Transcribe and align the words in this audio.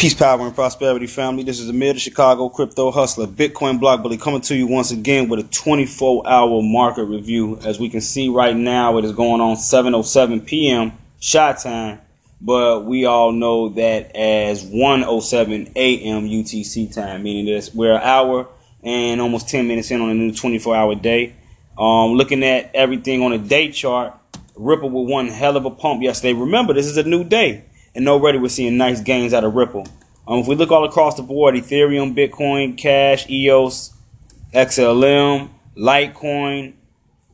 Peace, 0.00 0.14
power, 0.14 0.46
and 0.46 0.54
prosperity, 0.54 1.06
family. 1.06 1.42
This 1.42 1.60
is 1.60 1.68
Amir, 1.68 1.92
the 1.92 1.98
Chicago 1.98 2.48
crypto 2.48 2.90
hustler, 2.90 3.26
Bitcoin 3.26 3.78
block 3.78 4.02
bully, 4.02 4.16
coming 4.16 4.40
to 4.40 4.56
you 4.56 4.66
once 4.66 4.92
again 4.92 5.28
with 5.28 5.40
a 5.40 5.42
24-hour 5.42 6.62
market 6.62 7.04
review. 7.04 7.58
As 7.58 7.78
we 7.78 7.90
can 7.90 8.00
see 8.00 8.30
right 8.30 8.56
now, 8.56 8.96
it 8.96 9.04
is 9.04 9.12
going 9.12 9.42
on 9.42 9.56
7:07 9.56 10.46
p.m. 10.46 10.92
shot 11.20 11.58
time, 11.58 12.00
but 12.40 12.86
we 12.86 13.04
all 13.04 13.30
know 13.30 13.68
that 13.68 14.16
as 14.16 14.64
1:07 14.64 15.72
a.m. 15.76 16.26
UTC 16.26 16.94
time, 16.94 17.22
meaning 17.22 17.54
that 17.54 17.70
we're 17.74 17.92
an 17.92 18.00
hour 18.00 18.48
and 18.82 19.20
almost 19.20 19.50
10 19.50 19.68
minutes 19.68 19.90
in 19.90 20.00
on 20.00 20.08
a 20.08 20.14
new 20.14 20.32
24-hour 20.32 20.94
day. 20.94 21.34
Um, 21.76 22.12
looking 22.12 22.42
at 22.42 22.74
everything 22.74 23.22
on 23.22 23.34
a 23.34 23.38
day 23.38 23.70
chart, 23.70 24.14
Ripple 24.56 24.88
with 24.88 25.10
one 25.10 25.28
hell 25.28 25.58
of 25.58 25.66
a 25.66 25.70
pump 25.70 26.02
yesterday. 26.02 26.32
Remember, 26.32 26.72
this 26.72 26.86
is 26.86 26.96
a 26.96 27.02
new 27.02 27.22
day 27.22 27.64
and 27.94 28.08
already 28.08 28.38
we're 28.38 28.48
seeing 28.48 28.76
nice 28.76 29.00
gains 29.00 29.34
out 29.34 29.44
of 29.44 29.54
Ripple. 29.54 29.86
Um, 30.26 30.40
if 30.40 30.46
we 30.46 30.54
look 30.54 30.70
all 30.70 30.84
across 30.84 31.16
the 31.16 31.22
board, 31.22 31.54
Ethereum, 31.54 32.14
Bitcoin, 32.14 32.76
Cash, 32.78 33.28
EOS, 33.28 33.92
XLM, 34.54 35.50
Litecoin, 35.76 36.74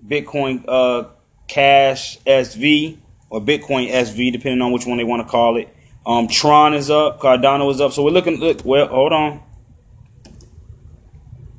Bitcoin 0.06 0.65
uh, 0.66 1.09
Cash 1.48 2.19
SV, 2.20 2.98
or 3.29 3.41
Bitcoin 3.41 3.91
SV, 3.91 4.32
depending 4.32 4.62
on 4.62 4.73
which 4.73 4.87
one 4.87 4.96
they 4.98 5.05
want 5.05 5.27
to 5.27 5.29
call 5.29 5.56
it. 5.56 5.74
Um, 6.06 6.29
Tron 6.29 6.74
is 6.74 6.91
up, 6.91 7.20
Cardano 7.20 7.70
is 7.70 7.80
up. 7.80 7.93
So 7.93 8.02
we're 8.02 8.10
looking, 8.10 8.37
look, 8.38 8.65
well, 8.65 8.87
hold 8.87 9.12
on. 9.12 9.43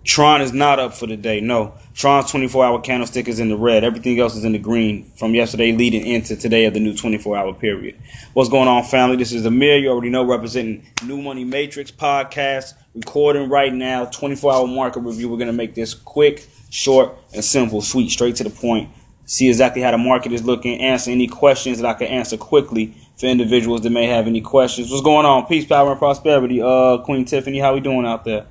Tron 0.07 0.41
is 0.41 0.53
not 0.53 0.79
up 0.79 0.93
for 0.93 1.05
the 1.05 1.17
day. 1.17 1.41
No. 1.41 1.73
Tron's 1.93 2.31
24 2.31 2.63
hour 2.63 2.79
candlestick 2.79 3.27
is 3.27 3.41
in 3.41 3.49
the 3.49 3.57
red. 3.57 3.83
Everything 3.83 4.17
else 4.21 4.37
is 4.37 4.45
in 4.45 4.53
the 4.53 4.57
green 4.57 5.11
from 5.17 5.35
yesterday 5.35 5.73
leading 5.73 6.07
into 6.07 6.37
today 6.37 6.63
of 6.63 6.73
the 6.73 6.79
new 6.79 6.95
24 6.95 7.35
hour 7.35 7.53
period. 7.53 7.99
What's 8.33 8.49
going 8.49 8.69
on, 8.69 8.85
family? 8.85 9.17
This 9.17 9.33
is 9.33 9.45
Amir. 9.45 9.77
You 9.77 9.89
already 9.89 10.09
know, 10.09 10.23
representing 10.23 10.87
New 11.03 11.21
Money 11.21 11.43
Matrix 11.43 11.91
podcast, 11.91 12.73
recording 12.95 13.49
right 13.49 13.73
now, 13.73 14.05
24 14.05 14.53
hour 14.53 14.65
market 14.65 15.01
review. 15.01 15.27
We're 15.27 15.37
going 15.37 15.47
to 15.47 15.53
make 15.53 15.75
this 15.75 15.93
quick, 15.93 16.47
short, 16.69 17.13
and 17.33 17.43
simple, 17.43 17.81
sweet, 17.81 18.09
straight 18.09 18.37
to 18.37 18.45
the 18.45 18.49
point. 18.49 18.89
See 19.25 19.49
exactly 19.49 19.81
how 19.81 19.91
the 19.91 19.97
market 19.97 20.31
is 20.31 20.45
looking, 20.45 20.79
answer 20.79 21.11
any 21.11 21.27
questions 21.27 21.79
that 21.79 21.85
I 21.85 21.95
can 21.95 22.07
answer 22.07 22.37
quickly 22.37 22.95
for 23.17 23.25
individuals 23.25 23.81
that 23.81 23.89
may 23.89 24.05
have 24.05 24.25
any 24.25 24.39
questions. 24.39 24.89
What's 24.89 25.03
going 25.03 25.25
on? 25.25 25.47
Peace, 25.47 25.65
power, 25.65 25.91
and 25.91 25.99
prosperity. 25.99 26.61
Uh, 26.61 26.99
Queen 26.99 27.25
Tiffany, 27.25 27.59
how 27.59 27.73
we 27.73 27.81
doing 27.81 28.05
out 28.05 28.23
there? 28.23 28.47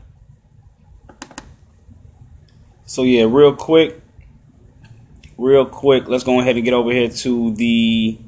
So 2.87 3.03
yeah, 3.03 3.27
real 3.29 3.55
quick, 3.55 4.01
real 5.37 5.67
quick, 5.67 6.09
let's 6.09 6.25
go 6.25 6.41
ahead 6.41 6.57
and 6.57 6.65
get 6.65 6.73
over 6.73 6.93
here 6.93 7.09
to 7.09 7.55
the 7.55 8.19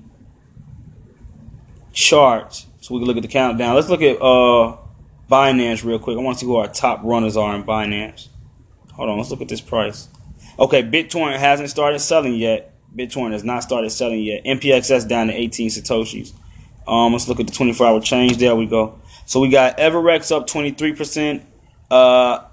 charts 1.93 2.67
so 2.81 2.95
we 2.95 3.01
can 3.01 3.07
look 3.07 3.17
at 3.17 3.23
the 3.23 3.29
countdown. 3.29 3.75
Let's 3.77 3.89
look 3.89 4.03
at 4.03 4.17
uh 4.21 4.77
Binance 5.31 5.85
real 5.85 5.99
quick. 5.99 6.17
I 6.19 6.21
want 6.21 6.39
to 6.39 6.41
see 6.41 6.47
who 6.47 6.57
our 6.57 6.69
top 6.69 7.01
runners 7.05 7.37
are 7.37 7.55
in 7.55 7.63
Binance. 7.63 8.29
Hold 8.95 9.11
on, 9.11 9.19
let's 9.19 9.31
look 9.31 9.41
at 9.41 9.49
this 9.49 9.61
price. 9.61 10.09
Okay, 10.59 10.83
BitTorrent 10.83 11.39
hasn't 11.39 11.71
started 11.71 12.01
selling 12.01 12.35
yet. 12.35 12.75
BitTorrent 12.97 13.33
has 13.33 13.45
not 13.45 13.63
started 13.63 13.91
selling 13.91 14.23
yet. 14.23 14.45
NPXS 14.45 15.07
down 15.07 15.29
to 15.29 15.33
18 15.33 15.69
satoshis. 15.69 16.33
Um, 16.89 17.13
let's 17.13 17.29
look 17.29 17.39
at 17.39 17.47
the 17.47 17.53
24-hour 17.53 18.01
change. 18.01 18.39
There 18.39 18.57
we 18.57 18.67
go. 18.67 18.99
So 19.27 19.39
we 19.39 19.51
got 19.51 19.77
Everex 19.79 20.35
up 20.35 20.49
23%. 20.49 21.45
Uh, 21.91 22.45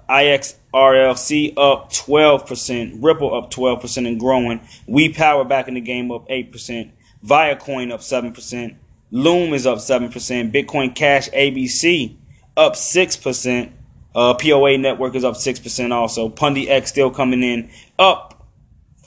IXRLC 0.76 1.54
up 1.56 1.90
12%, 1.90 3.02
Ripple 3.02 3.34
up 3.34 3.50
12% 3.50 4.06
and 4.06 4.20
growing. 4.20 4.60
We 4.86 5.08
Power 5.12 5.44
back 5.44 5.68
in 5.68 5.74
the 5.74 5.80
game 5.80 6.10
up 6.12 6.28
8%, 6.28 6.90
Viacoin 7.24 7.92
up 7.92 8.00
7%, 8.00 8.76
Loom 9.10 9.54
is 9.54 9.66
up 9.66 9.78
7%, 9.78 10.52
Bitcoin 10.52 10.94
Cash 10.94 11.30
ABC 11.30 12.16
up 12.56 12.74
6%, 12.74 13.72
uh, 14.14 14.34
POA 14.34 14.78
Network 14.78 15.14
is 15.14 15.24
up 15.24 15.34
6% 15.34 15.92
also. 15.92 16.28
Pundi 16.28 16.68
X 16.68 16.90
still 16.90 17.10
coming 17.10 17.42
in 17.42 17.70
up 17.98 18.46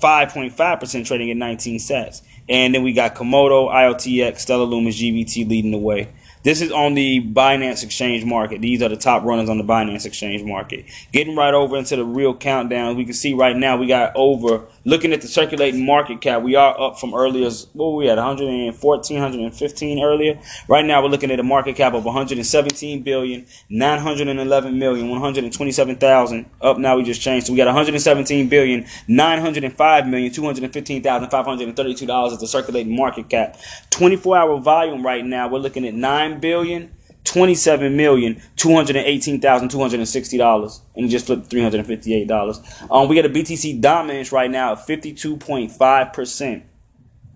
5.5% 0.02 1.06
trading 1.06 1.32
at 1.32 1.38
19 1.38 1.80
sats. 1.80 2.22
And 2.48 2.74
then 2.74 2.84
we 2.84 2.94
got 2.94 3.14
Komodo, 3.14 3.72
IOTX, 3.72 4.40
Stellar 4.40 4.66
Lumens, 4.66 5.00
GBT 5.00 5.48
leading 5.48 5.72
the 5.72 5.78
way. 5.78 6.10
This 6.42 6.62
is 6.62 6.72
on 6.72 6.94
the 6.94 7.22
Binance 7.22 7.84
Exchange 7.84 8.24
market. 8.24 8.62
These 8.62 8.82
are 8.82 8.88
the 8.88 8.96
top 8.96 9.24
runners 9.24 9.50
on 9.50 9.58
the 9.58 9.64
Binance 9.64 10.06
Exchange 10.06 10.42
market. 10.44 10.86
Getting 11.12 11.36
right 11.36 11.54
over 11.54 11.76
into 11.76 11.98
the 11.98 12.06
real 12.06 12.34
countdown, 12.34 12.96
we 12.96 13.04
can 13.04 13.14
see 13.14 13.34
right 13.34 13.56
now 13.56 13.76
we 13.76 13.88
got 13.88 14.14
over, 14.16 14.66
looking 14.86 15.14
at 15.14 15.22
the 15.22 15.28
circulating 15.28 15.86
market 15.86 16.22
cap, 16.22 16.42
we 16.42 16.56
are 16.56 16.80
up 16.80 17.00
from 17.00 17.14
earlier, 17.14 17.50
what 17.74 17.92
were 17.92 17.98
we 17.98 18.10
at, 18.10 18.18
114, 18.18 19.18
115 19.18 20.04
earlier? 20.04 20.40
Right 20.68 20.86
now 20.86 21.02
we're 21.02 21.10
looking 21.10 21.32
at 21.32 21.40
a 21.40 21.44
market 21.44 21.76
cap 21.76 21.94
of 21.94 22.06
117 22.06 23.04
billion, 23.04 23.46
911 23.70 24.80
million, 24.80 25.10
127,000. 25.10 26.46
Up 26.62 26.78
now 26.78 26.98
we 26.98 27.04
just 27.04 27.22
changed. 27.22 27.48
So 27.48 27.54
we 27.54 27.58
got 27.58 27.68
117 27.68 28.50
billion, 28.50 28.86
905 29.08 30.08
million, 30.08 30.32
215,532 30.32 32.06
dollars 32.06 32.34
as 32.34 32.40
the 32.40 32.48
circulating 32.48 32.96
market 32.96 33.30
cap. 33.30 33.58
24 33.90 34.38
hour 34.38 34.60
volume 34.60 35.06
right 35.06 35.26
now, 35.26 35.48
we're 35.48 35.60
looking 35.60 35.86
at 35.88 35.94
nine 35.94 36.40
billion, 36.40 36.92
twenty-seven 37.24 37.96
million, 37.96 38.42
two 38.56 38.74
hundred 38.74 38.96
and 38.96 39.06
eighteen 39.06 39.40
thousand, 39.40 39.70
two 39.70 39.80
hundred 39.80 40.00
and 40.00 40.08
sixty 40.08 40.38
dollars, 40.38 40.82
and 40.96 41.06
it 41.06 41.10
just 41.10 41.26
flipped 41.26 41.48
three 41.48 41.62
hundred 41.62 41.80
and 41.80 41.88
fifty-eight 41.88 42.28
dollars. 42.28 42.62
Um, 42.90 43.08
we 43.08 43.16
got 43.16 43.26
a 43.26 43.30
BTC 43.30 43.82
dominance 43.82 44.32
right 44.32 44.50
now 44.50 44.76
fifty-two 44.76 45.38
point 45.38 45.72
five 45.72 46.14
percent, 46.14 46.64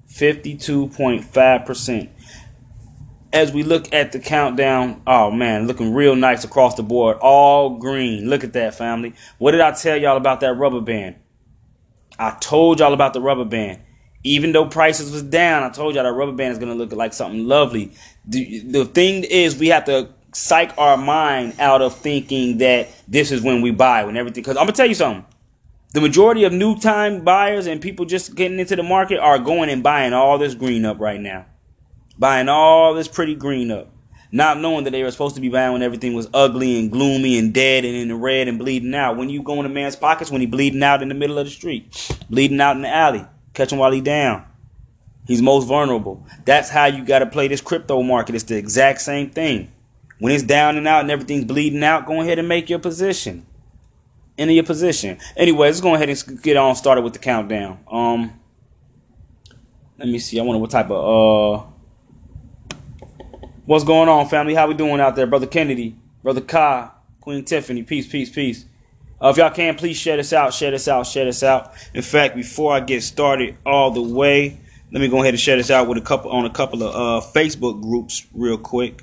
fifty-two 0.08 0.88
point 0.90 1.24
five 1.24 1.66
percent. 1.66 2.10
As 3.32 3.52
we 3.52 3.64
look 3.64 3.92
at 3.94 4.12
the 4.12 4.20
countdown, 4.20 5.02
oh 5.08 5.32
man, 5.32 5.66
looking 5.66 5.94
real 5.94 6.16
nice 6.16 6.44
across 6.44 6.76
the 6.76 6.84
board, 6.84 7.18
all 7.20 7.78
green. 7.78 8.30
Look 8.30 8.44
at 8.44 8.54
that, 8.54 8.76
family. 8.76 9.14
What 9.40 9.52
did 9.52 9.62
I 9.62 9.72
tell 9.72 9.98
y'all 9.98 10.18
about 10.18 10.40
that 10.42 10.54
rubber 10.54 10.82
band? 10.82 11.16
I 12.20 12.38
told 12.40 12.80
y'all 12.80 12.94
about 12.94 13.14
the 13.14 13.22
rubber 13.22 13.46
band 13.46 13.82
even 14.24 14.54
though 14.54 14.66
prices 14.66 15.12
was 15.12 15.24
down, 15.24 15.64
I 15.64 15.70
told 15.70 15.96
y'all 15.96 16.04
that 16.06 16.14
rubber 16.14 16.32
band 16.32 16.54
is 16.54 16.60
gonna 16.60 16.76
look 16.76 16.94
like 16.94 17.14
something 17.14 17.46
lovely. 17.46 17.92
The, 18.26 18.60
the 18.60 18.86
thing 18.86 19.24
is, 19.26 19.58
we 19.58 19.68
have 19.68 19.86
to 19.86 20.10
psych 20.34 20.74
our 20.78 20.98
mind 20.98 21.56
out 21.60 21.82
of 21.82 21.96
thinking 21.98 22.58
that 22.60 22.90
this 23.08 23.32
is 23.32 23.42
when 23.42 23.62
we 23.62 23.72
buy, 23.72 24.06
when 24.06 24.16
everything. 24.16 24.42
Because 24.42 24.58
I'm 24.58 24.64
gonna 24.64 24.74
tell 24.74 24.88
you 24.88 24.96
something. 24.96 25.26
The 25.94 26.02
majority 26.02 26.46
of 26.46 26.54
new 26.54 26.80
time 26.80 27.24
buyers 27.24 27.68
and 27.68 27.82
people 27.82 28.06
just 28.06 28.34
getting 28.34 28.60
into 28.60 28.76
the 28.76 28.84
market 28.84 29.20
are 29.20 29.38
going 29.38 29.70
and 29.70 29.84
buying 29.84 30.14
all 30.14 30.38
this 30.38 30.56
green 30.56 30.86
up 30.86 31.00
right 31.00 31.20
now, 31.20 31.46
buying 32.18 32.50
all 32.50 32.96
this 32.96 33.08
pretty 33.08 33.36
green 33.36 33.70
up, 33.70 33.90
not 34.32 34.58
knowing 34.58 34.86
that 34.86 34.92
they 34.92 35.04
were 35.04 35.12
supposed 35.12 35.36
to 35.36 35.42
be 35.42 35.50
buying 35.50 35.74
when 35.74 35.84
everything 35.84 36.16
was 36.16 36.30
ugly 36.34 36.80
and 36.80 36.92
gloomy 36.92 37.38
and 37.38 37.54
dead 37.54 37.86
and 37.86 37.96
in 37.96 38.08
the 38.08 38.16
red 38.16 38.48
and 38.48 38.58
bleeding 38.58 38.96
out. 38.96 39.18
When 39.18 39.30
you 39.30 39.44
go 39.44 39.60
in 39.60 39.68
a 39.68 39.70
man's 39.70 39.96
pockets, 39.96 40.32
when 40.32 40.42
he 40.42 40.48
bleeding 40.48 40.82
out 40.82 41.04
in 41.04 41.10
the 41.10 41.14
middle 41.14 41.38
of 41.38 41.46
the 41.46 41.52
street, 41.52 42.16
bleeding 42.30 42.62
out 42.62 42.76
in 42.76 42.82
the 42.82 42.90
alley 42.90 43.28
Catch 43.54 43.72
him 43.72 43.80
while 43.80 43.92
he 43.92 44.02
down. 44.02 44.46
He's 45.28 45.42
most 45.42 45.66
vulnerable. 45.66 46.26
That's 46.46 46.70
how 46.70 46.86
you 46.86 47.06
got 47.06 47.20
to 47.20 47.26
play 47.26 47.48
this 47.48 47.62
crypto 47.62 48.02
market. 48.02 48.36
It's 48.36 48.44
the 48.44 48.58
exact 48.58 49.02
same 49.02 49.30
thing. 49.30 49.72
When 50.20 50.32
it's 50.34 50.44
down 50.44 50.78
and 50.78 50.88
out 50.88 51.02
and 51.02 51.12
everything's 51.12 51.46
bleeding 51.46 51.84
out, 51.84 52.06
go 52.06 52.22
ahead 52.22 52.40
and 52.40 52.48
make 52.48 52.70
your 52.70 52.80
position. 52.80 53.46
Enter 54.38 54.54
your 54.54 54.64
position. 54.64 55.20
Anyway, 55.38 55.68
let's 55.68 55.82
go 55.82 55.96
ahead 55.96 56.10
and 56.10 56.42
get 56.42 56.58
on 56.58 56.76
started 56.76 57.04
with 57.04 57.14
the 57.14 57.20
countdown. 57.20 57.80
Um, 57.90 58.40
let 59.98 60.08
me 60.08 60.20
see. 60.20 60.40
I 60.40 60.44
wonder 60.44 60.60
what 60.60 60.72
type 60.72 60.90
of 60.90 61.62
uh, 61.62 61.66
what's 63.66 63.84
going 63.84 64.10
on, 64.10 64.28
family? 64.28 64.56
How 64.56 64.68
we 64.68 64.74
doing 64.74 65.00
out 65.00 65.16
there, 65.16 65.28
brother 65.28 65.46
Kennedy, 65.46 65.96
brother 66.24 66.42
Kai, 66.42 66.90
Queen 67.22 67.46
Tiffany? 67.46 67.84
Peace, 67.84 68.08
peace, 68.08 68.30
peace. 68.30 68.66
Uh, 69.24 69.30
if 69.30 69.38
y'all 69.38 69.50
can, 69.50 69.76
please 69.76 69.96
share 69.96 70.18
this 70.18 70.34
out, 70.34 70.54
share 70.54 70.72
this 70.72 70.88
out, 70.90 71.08
share 71.08 71.24
this 71.24 71.44
out. 71.44 71.74
In 71.94 72.02
fact, 72.02 72.36
before 72.36 72.74
I 72.74 72.82
get 72.82 73.04
started 73.04 73.56
all 73.66 73.90
the 73.92 74.02
way, 74.02 74.60
let 74.92 75.00
me 75.00 75.08
go 75.08 75.22
ahead 75.22 75.34
and 75.34 75.40
share 75.40 75.56
this 75.56 75.72
out 75.72 75.88
with 75.88 75.98
a 75.98 76.02
couple 76.02 76.30
on 76.32 76.46
a 76.46 76.50
couple 76.50 76.84
of 76.84 76.94
uh, 76.94 77.26
Facebook 77.28 77.82
groups 77.82 78.28
real 78.34 78.58
quick. 78.58 79.02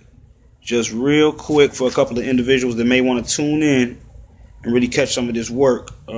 Just 0.60 0.93
real 0.93 1.32
quick 1.32 1.72
for 1.72 1.88
a 1.88 1.90
couple 1.90 2.19
of 2.19 2.26
individuals 2.26 2.76
that 2.76 2.84
may 2.84 3.00
want 3.00 3.26
to 3.26 3.34
tune 3.34 3.62
in 3.62 3.99
and 4.62 4.75
really 4.75 4.88
catch 4.88 5.14
some 5.14 5.26
of 5.26 5.34
this 5.34 5.49
work. 5.49 5.88
Uh, 6.06 6.12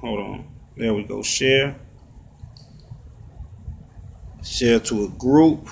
hold 0.00 0.18
on. 0.18 0.48
There 0.78 0.94
we 0.94 1.04
go. 1.04 1.22
Share. 1.22 1.76
Share 4.42 4.80
to 4.80 5.04
a 5.04 5.08
group. 5.08 5.68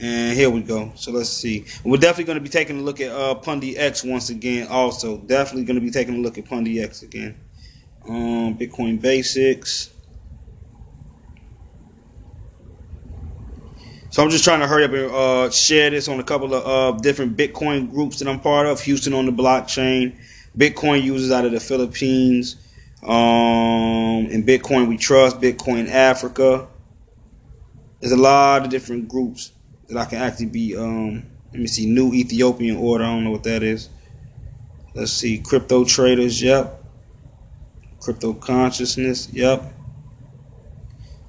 And 0.00 0.36
here 0.36 0.48
we 0.48 0.62
go. 0.62 0.92
So 0.94 1.10
let's 1.10 1.28
see. 1.28 1.66
We're 1.82 1.96
definitely 1.96 2.24
going 2.24 2.38
to 2.38 2.42
be 2.42 2.48
taking 2.48 2.78
a 2.78 2.82
look 2.82 3.00
at 3.00 3.10
uh, 3.10 3.34
Pundi 3.34 3.74
X 3.76 4.04
once 4.04 4.30
again. 4.30 4.68
Also, 4.68 5.18
definitely 5.18 5.64
going 5.64 5.78
to 5.78 5.84
be 5.84 5.90
taking 5.90 6.14
a 6.14 6.18
look 6.18 6.38
at 6.38 6.44
Pundi 6.44 6.82
X 6.82 7.02
again. 7.02 7.36
Um, 8.08 8.56
Bitcoin 8.56 9.00
Basics. 9.00 9.90
So 14.10 14.22
I'm 14.22 14.30
just 14.30 14.44
trying 14.44 14.60
to 14.60 14.68
hurry 14.68 14.84
up 14.84 14.92
and 14.92 15.10
uh, 15.10 15.50
share 15.50 15.90
this 15.90 16.08
on 16.08 16.20
a 16.20 16.24
couple 16.24 16.54
of 16.54 16.66
uh, 16.66 16.98
different 16.98 17.36
Bitcoin 17.36 17.90
groups 17.90 18.20
that 18.20 18.28
I'm 18.28 18.40
part 18.40 18.66
of. 18.66 18.80
Houston 18.82 19.12
on 19.14 19.26
the 19.26 19.32
blockchain, 19.32 20.16
Bitcoin 20.56 21.02
users 21.02 21.30
out 21.30 21.44
of 21.44 21.52
the 21.52 21.60
Philippines, 21.60 22.56
um, 23.02 24.26
and 24.30 24.46
Bitcoin 24.46 24.88
we 24.88 24.96
trust, 24.96 25.40
Bitcoin 25.40 25.88
Africa. 25.90 26.68
There's 28.00 28.12
a 28.12 28.16
lot 28.16 28.64
of 28.64 28.70
different 28.70 29.08
groups 29.08 29.52
that 29.88 29.96
I 29.96 30.04
can 30.04 30.18
actually 30.18 30.46
be 30.46 30.76
um, 30.76 31.24
Let 31.52 31.60
me 31.60 31.66
see. 31.66 31.86
New 31.86 32.12
Ethiopian 32.12 32.76
order. 32.76 33.04
I 33.04 33.08
don't 33.08 33.24
know 33.24 33.30
what 33.30 33.44
that 33.44 33.62
is. 33.62 33.88
Let's 34.94 35.12
see. 35.12 35.38
Crypto 35.38 35.84
traders. 35.84 36.42
Yep. 36.42 36.84
Crypto 38.00 38.34
consciousness. 38.34 39.28
Yep. 39.32 39.74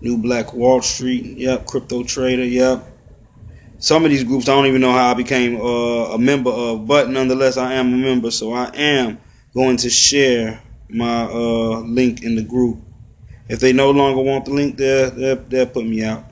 New 0.01 0.17
Black 0.17 0.53
Wall 0.53 0.81
Street. 0.81 1.38
Yep. 1.38 1.65
Crypto 1.65 2.03
trader. 2.03 2.45
Yep. 2.45 2.85
Some 3.81 4.03
of 4.03 4.11
these 4.11 4.25
groups 4.25 4.50
I 4.50 4.56
don't 4.56 4.65
even 4.65 4.81
know 4.81 4.91
how 4.91 5.12
I 5.12 5.13
became 5.13 5.55
uh, 5.55 6.13
a 6.13 6.17
member 6.17 6.50
of, 6.50 6.85
but 6.85 7.09
nonetheless 7.09 7.55
I 7.55 7.73
am 7.73 7.94
a 7.94 7.97
member, 7.97 8.29
so 8.29 8.51
I 8.51 8.69
am 8.75 9.19
going 9.53 9.77
to 9.77 9.89
share 9.89 10.62
my 10.89 11.23
uh, 11.23 11.79
link 11.79 12.21
in 12.21 12.35
the 12.35 12.41
group. 12.41 12.79
If 13.47 13.62
they 13.62 13.71
no 13.71 13.91
longer 13.91 14.21
want 14.21 14.44
the 14.45 14.51
link 14.51 14.75
there, 14.75 15.09
they'll, 15.09 15.38
they'll 15.38 15.65
put 15.65 15.85
me 15.85 16.03
out. 16.03 16.28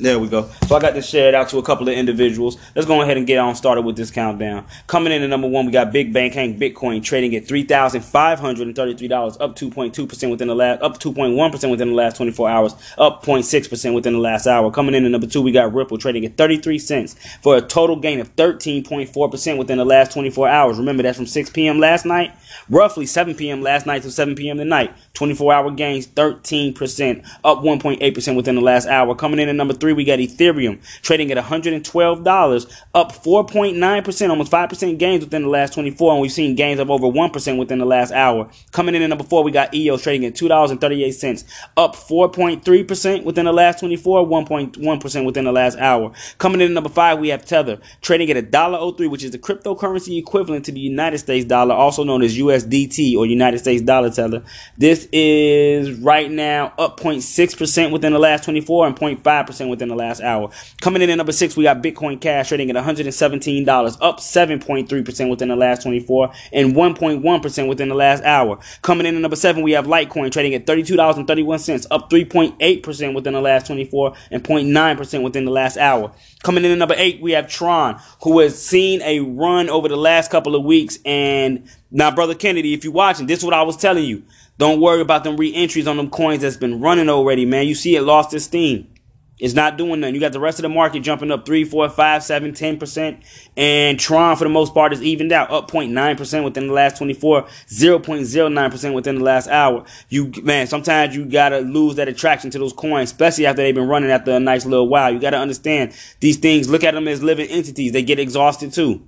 There 0.00 0.16
we 0.20 0.28
go. 0.28 0.48
So 0.68 0.76
I 0.76 0.80
got 0.80 0.94
this 0.94 1.08
shared 1.08 1.34
out 1.34 1.48
to 1.48 1.58
a 1.58 1.62
couple 1.62 1.88
of 1.88 1.94
individuals. 1.94 2.56
Let's 2.76 2.86
go 2.86 3.02
ahead 3.02 3.16
and 3.16 3.26
get 3.26 3.38
on 3.38 3.56
started 3.56 3.82
with 3.82 3.96
this 3.96 4.12
countdown. 4.12 4.64
Coming 4.86 5.12
in 5.12 5.24
at 5.24 5.28
number 5.28 5.48
one, 5.48 5.66
we 5.66 5.72
got 5.72 5.90
Big 5.92 6.12
Bank 6.12 6.34
Hank 6.34 6.56
Bitcoin 6.56 7.02
trading 7.02 7.34
at 7.34 7.48
three 7.48 7.64
thousand 7.64 8.02
five 8.02 8.38
hundred 8.38 8.68
and 8.68 8.76
thirty-three 8.76 9.08
dollars, 9.08 9.36
up 9.40 9.56
two 9.56 9.70
point 9.70 9.94
two 9.94 10.06
percent 10.06 10.30
within 10.30 10.46
the 10.46 10.54
last, 10.54 10.82
up 10.82 11.00
two 11.00 11.12
point 11.12 11.34
one 11.34 11.50
percent 11.50 11.72
within 11.72 11.88
the 11.88 11.94
last 11.96 12.16
twenty-four 12.16 12.48
hours, 12.48 12.74
up 12.96 13.24
0.6 13.24 13.68
percent 13.68 13.92
within 13.92 14.12
the 14.12 14.20
last 14.20 14.46
hour. 14.46 14.70
Coming 14.70 14.94
in 14.94 15.04
at 15.04 15.10
number 15.10 15.26
two, 15.26 15.42
we 15.42 15.50
got 15.50 15.74
Ripple 15.74 15.98
trading 15.98 16.24
at 16.24 16.36
thirty-three 16.36 16.78
cents 16.78 17.16
for 17.42 17.56
a 17.56 17.60
total 17.60 17.96
gain 17.96 18.20
of 18.20 18.28
thirteen 18.28 18.84
point 18.84 19.08
four 19.08 19.28
percent 19.28 19.58
within 19.58 19.78
the 19.78 19.84
last 19.84 20.12
twenty-four 20.12 20.48
hours. 20.48 20.78
Remember 20.78 21.02
that's 21.02 21.16
from 21.16 21.26
six 21.26 21.50
p.m. 21.50 21.80
last 21.80 22.06
night, 22.06 22.32
roughly 22.70 23.04
seven 23.04 23.34
p.m. 23.34 23.62
last 23.62 23.84
night 23.84 24.02
to 24.02 24.12
seven 24.12 24.36
p.m. 24.36 24.58
tonight. 24.58 24.92
Twenty-four 25.14 25.52
hour 25.52 25.72
gains, 25.72 26.06
thirteen 26.06 26.72
percent, 26.72 27.24
up 27.42 27.62
one 27.62 27.80
point 27.80 28.00
eight 28.00 28.14
percent 28.14 28.36
within 28.36 28.54
the 28.54 28.60
last 28.60 28.86
hour. 28.86 29.12
Coming 29.16 29.40
in 29.40 29.48
at 29.48 29.56
number 29.56 29.74
three, 29.74 29.87
we 29.92 30.04
got 30.04 30.18
Ethereum 30.18 30.48
Ethereum 30.58 30.78
trading 31.02 31.30
at 31.30 31.42
$112, 31.42 32.82
up 32.94 33.12
4.9%, 33.12 34.30
almost 34.30 34.52
5% 34.52 34.98
gains 34.98 35.24
within 35.24 35.42
the 35.42 35.48
last 35.48 35.74
24, 35.74 36.12
and 36.12 36.20
we've 36.20 36.32
seen 36.32 36.54
gains 36.54 36.80
of 36.80 36.90
over 36.90 37.06
1% 37.06 37.58
within 37.58 37.78
the 37.78 37.84
last 37.84 38.12
hour. 38.12 38.50
Coming 38.72 38.94
in 38.94 39.02
at 39.02 39.08
number 39.08 39.24
four, 39.24 39.42
we 39.42 39.50
got 39.50 39.74
EOS 39.74 40.02
trading 40.02 40.26
at 40.26 40.34
$2.38, 40.34 41.44
up 41.76 41.94
4.3% 41.94 43.24
within 43.24 43.44
the 43.44 43.52
last 43.52 43.80
24, 43.80 44.26
1.1% 44.26 45.26
within 45.26 45.44
the 45.44 45.52
last 45.52 45.78
hour. 45.78 46.12
Coming 46.38 46.60
in 46.60 46.68
at 46.68 46.74
number 46.74 46.90
five, 46.90 47.18
we 47.18 47.28
have 47.28 47.44
Tether 47.44 47.80
trading 48.00 48.30
at 48.30 48.50
$1.03, 48.50 49.10
which 49.10 49.24
is 49.24 49.30
the 49.30 49.38
cryptocurrency 49.38 50.18
equivalent 50.18 50.64
to 50.66 50.72
the 50.72 50.80
United 50.80 51.18
States 51.18 51.44
dollar, 51.44 51.74
also 51.74 52.04
known 52.04 52.22
as 52.22 52.36
USDT 52.36 53.16
or 53.16 53.26
United 53.26 53.58
States 53.58 53.82
dollar 53.82 54.10
Tether. 54.10 54.42
This 54.76 55.08
is 55.12 55.98
right 56.00 56.30
now 56.30 56.72
up 56.78 57.00
0.6% 57.00 57.92
within 57.92 58.12
the 58.12 58.18
last 58.18 58.44
24 58.44 58.86
and 58.86 58.96
0.5% 58.96 59.70
within 59.70 59.77
the 59.86 59.94
last 59.94 60.20
hour. 60.20 60.50
Coming 60.80 61.02
in 61.02 61.10
at 61.10 61.14
number 61.14 61.30
six, 61.30 61.56
we 61.56 61.62
got 61.62 61.80
Bitcoin 61.80 62.20
Cash 62.20 62.48
trading 62.48 62.68
at 62.70 62.74
$117, 62.74 63.98
up 64.00 64.18
7.3% 64.18 65.30
within 65.30 65.48
the 65.48 65.54
last 65.54 65.82
24 65.82 66.32
and 66.52 66.74
1.1% 66.74 67.68
within 67.68 67.88
the 67.88 67.94
last 67.94 68.24
hour. 68.24 68.58
Coming 68.82 69.06
in 69.06 69.14
at 69.14 69.20
number 69.20 69.36
seven, 69.36 69.62
we 69.62 69.72
have 69.72 69.86
Litecoin 69.86 70.32
trading 70.32 70.54
at 70.54 70.66
$32.31, 70.66 71.86
up 71.92 72.10
3.8% 72.10 73.14
within 73.14 73.34
the 73.34 73.40
last 73.40 73.66
24 73.66 74.14
and 74.32 74.42
0.9% 74.42 75.22
within 75.22 75.44
the 75.44 75.52
last 75.52 75.76
hour. 75.76 76.10
Coming 76.42 76.64
in 76.64 76.72
at 76.72 76.78
number 76.78 76.96
eight, 76.98 77.20
we 77.20 77.32
have 77.32 77.48
Tron, 77.48 78.00
who 78.22 78.40
has 78.40 78.60
seen 78.60 79.02
a 79.02 79.20
run 79.20 79.68
over 79.68 79.88
the 79.88 79.96
last 79.96 80.30
couple 80.32 80.56
of 80.56 80.64
weeks. 80.64 80.98
And 81.04 81.68
now, 81.90 82.10
Brother 82.10 82.34
Kennedy, 82.34 82.74
if 82.74 82.84
you're 82.84 82.92
watching, 82.92 83.26
this 83.26 83.38
is 83.38 83.44
what 83.44 83.54
I 83.54 83.62
was 83.62 83.76
telling 83.76 84.04
you. 84.04 84.22
Don't 84.58 84.80
worry 84.80 85.00
about 85.00 85.22
them 85.22 85.36
re-entries 85.36 85.86
on 85.86 85.96
them 85.96 86.10
coins 86.10 86.42
that's 86.42 86.56
been 86.56 86.80
running 86.80 87.08
already, 87.08 87.46
man. 87.46 87.66
You 87.66 87.76
see 87.76 87.94
it 87.94 88.02
lost 88.02 88.34
its 88.34 88.46
steam. 88.46 88.88
It's 89.38 89.54
not 89.54 89.78
doing 89.78 90.00
nothing. 90.00 90.14
You 90.14 90.20
got 90.20 90.32
the 90.32 90.40
rest 90.40 90.58
of 90.58 90.62
the 90.62 90.68
market 90.68 91.00
jumping 91.00 91.30
up 91.30 91.46
3, 91.46 91.64
4, 91.64 91.88
5, 91.88 92.22
7, 92.22 92.52
10%. 92.52 93.22
And 93.56 93.98
Tron, 93.98 94.36
for 94.36 94.44
the 94.44 94.50
most 94.50 94.74
part, 94.74 94.92
is 94.92 95.02
evened 95.02 95.32
out, 95.32 95.50
up 95.50 95.70
0.9% 95.70 96.44
within 96.44 96.66
the 96.66 96.72
last 96.72 96.98
24, 96.98 97.42
0.09% 97.42 98.94
within 98.94 99.14
the 99.16 99.24
last 99.24 99.48
hour. 99.48 99.84
You, 100.08 100.32
man, 100.42 100.66
sometimes 100.66 101.14
you 101.14 101.24
got 101.24 101.50
to 101.50 101.58
lose 101.60 101.96
that 101.96 102.08
attraction 102.08 102.50
to 102.50 102.58
those 102.58 102.72
coins, 102.72 103.10
especially 103.10 103.46
after 103.46 103.62
they've 103.62 103.74
been 103.74 103.88
running 103.88 104.10
after 104.10 104.32
a 104.32 104.40
nice 104.40 104.64
little 104.64 104.88
while. 104.88 105.12
You 105.12 105.20
got 105.20 105.30
to 105.30 105.38
understand 105.38 105.94
these 106.20 106.36
things, 106.36 106.68
look 106.68 106.84
at 106.84 106.94
them 106.94 107.08
as 107.08 107.22
living 107.22 107.48
entities. 107.48 107.92
They 107.92 108.02
get 108.02 108.18
exhausted 108.18 108.72
too. 108.72 109.06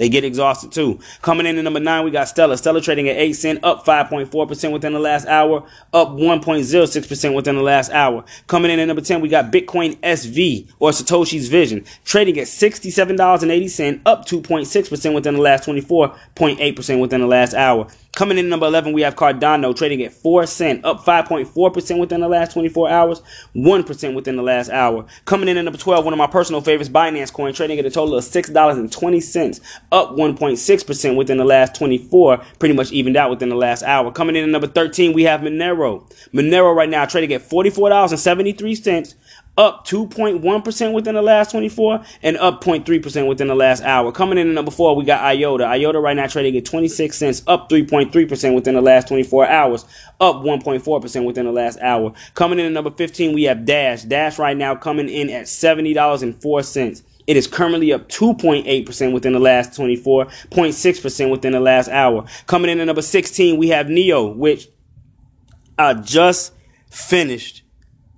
They 0.00 0.08
get 0.08 0.24
exhausted 0.24 0.72
too. 0.72 0.98
Coming 1.20 1.44
in 1.44 1.58
at 1.58 1.62
number 1.62 1.78
nine, 1.78 2.06
we 2.06 2.10
got 2.10 2.26
Stellar. 2.26 2.56
Stellar 2.56 2.80
trading 2.80 3.10
at 3.10 3.18
8 3.18 3.32
cent, 3.34 3.62
up 3.62 3.84
5.4% 3.84 4.72
within 4.72 4.94
the 4.94 4.98
last 4.98 5.26
hour, 5.26 5.62
up 5.92 6.08
1.06% 6.12 7.34
within 7.34 7.56
the 7.56 7.62
last 7.62 7.90
hour. 7.90 8.24
Coming 8.46 8.70
in 8.70 8.80
at 8.80 8.86
number 8.86 9.02
10, 9.02 9.20
we 9.20 9.28
got 9.28 9.52
Bitcoin 9.52 9.96
SV 10.00 10.72
or 10.78 10.92
Satoshi's 10.92 11.48
Vision 11.48 11.84
trading 12.06 12.38
at 12.38 12.46
$67.80, 12.46 14.00
up 14.06 14.26
2.6% 14.26 15.14
within 15.14 15.34
the 15.34 15.40
last 15.42 15.68
24.8% 15.68 17.00
within 17.02 17.20
the 17.20 17.26
last 17.26 17.52
hour. 17.52 17.86
Coming 18.16 18.38
in 18.38 18.48
number 18.48 18.66
11, 18.66 18.92
we 18.92 19.02
have 19.02 19.14
Cardano 19.14 19.74
trading 19.74 20.02
at 20.02 20.12
4 20.12 20.44
cent, 20.46 20.84
up 20.84 21.04
5.4% 21.04 21.98
within 21.98 22.20
the 22.20 22.28
last 22.28 22.52
24 22.52 22.90
hours, 22.90 23.22
1% 23.54 24.14
within 24.14 24.34
the 24.36 24.42
last 24.42 24.68
hour. 24.68 25.06
Coming 25.26 25.48
in 25.48 25.56
at 25.56 25.64
number 25.64 25.78
12, 25.78 26.04
one 26.04 26.12
of 26.12 26.18
my 26.18 26.26
personal 26.26 26.60
favorites, 26.60 26.90
Binance 26.90 27.32
Coin, 27.32 27.54
trading 27.54 27.78
at 27.78 27.86
a 27.86 27.90
total 27.90 28.16
of 28.16 28.24
$6.20, 28.24 29.60
up 29.92 30.10
1.6% 30.16 31.16
within 31.16 31.38
the 31.38 31.44
last 31.44 31.76
24, 31.76 32.38
pretty 32.58 32.74
much 32.74 32.90
evened 32.90 33.16
out 33.16 33.30
within 33.30 33.48
the 33.48 33.54
last 33.54 33.84
hour. 33.84 34.10
Coming 34.10 34.34
in 34.34 34.42
at 34.42 34.50
number 34.50 34.66
13, 34.66 35.12
we 35.12 35.22
have 35.22 35.40
Monero. 35.40 36.02
Monero 36.34 36.74
right 36.74 36.88
now 36.88 37.06
trading 37.06 37.32
at 37.32 37.48
$44.73, 37.48 39.14
up 39.56 39.86
2.1% 39.86 40.92
within 40.92 41.14
the 41.14 41.22
last 41.22 41.50
24 41.50 42.02
and 42.22 42.36
up 42.38 42.62
0.3% 42.64 43.28
within 43.28 43.48
the 43.48 43.54
last 43.54 43.82
hour. 43.82 44.10
Coming 44.12 44.38
in 44.38 44.48
at 44.48 44.54
number 44.54 44.70
four, 44.70 44.96
we 44.96 45.04
got 45.04 45.22
IOTA. 45.22 45.64
IOTA 45.64 46.00
right 46.00 46.16
now 46.16 46.26
trading 46.26 46.56
at 46.56 46.64
26 46.64 47.16
cents, 47.16 47.42
up 47.46 47.68
3.3% 47.68 48.54
within 48.54 48.74
the 48.74 48.80
last 48.80 49.08
24 49.08 49.46
hours, 49.46 49.84
up 50.20 50.36
1.4% 50.36 51.24
within 51.24 51.44
the 51.44 51.52
last 51.52 51.78
hour. 51.80 52.12
Coming 52.34 52.58
in 52.58 52.66
at 52.66 52.72
number 52.72 52.90
15, 52.90 53.34
we 53.34 53.44
have 53.44 53.64
Dash. 53.64 54.02
Dash 54.02 54.38
right 54.38 54.56
now 54.56 54.74
coming 54.74 55.08
in 55.08 55.28
at 55.28 55.44
$70.04. 55.44 57.02
It 57.26 57.36
is 57.36 57.46
currently 57.46 57.92
up 57.92 58.08
2.8% 58.08 59.12
within 59.12 59.34
the 59.34 59.38
last 59.38 59.76
24, 59.76 60.24
0.6% 60.26 61.30
within 61.30 61.52
the 61.52 61.60
last 61.60 61.88
hour. 61.88 62.24
Coming 62.46 62.70
in 62.70 62.80
at 62.80 62.86
number 62.86 63.02
16, 63.02 63.56
we 63.58 63.68
have 63.68 63.88
Neo, 63.88 64.26
which 64.26 64.68
I 65.78 65.94
just 65.94 66.54
finished 66.90 67.62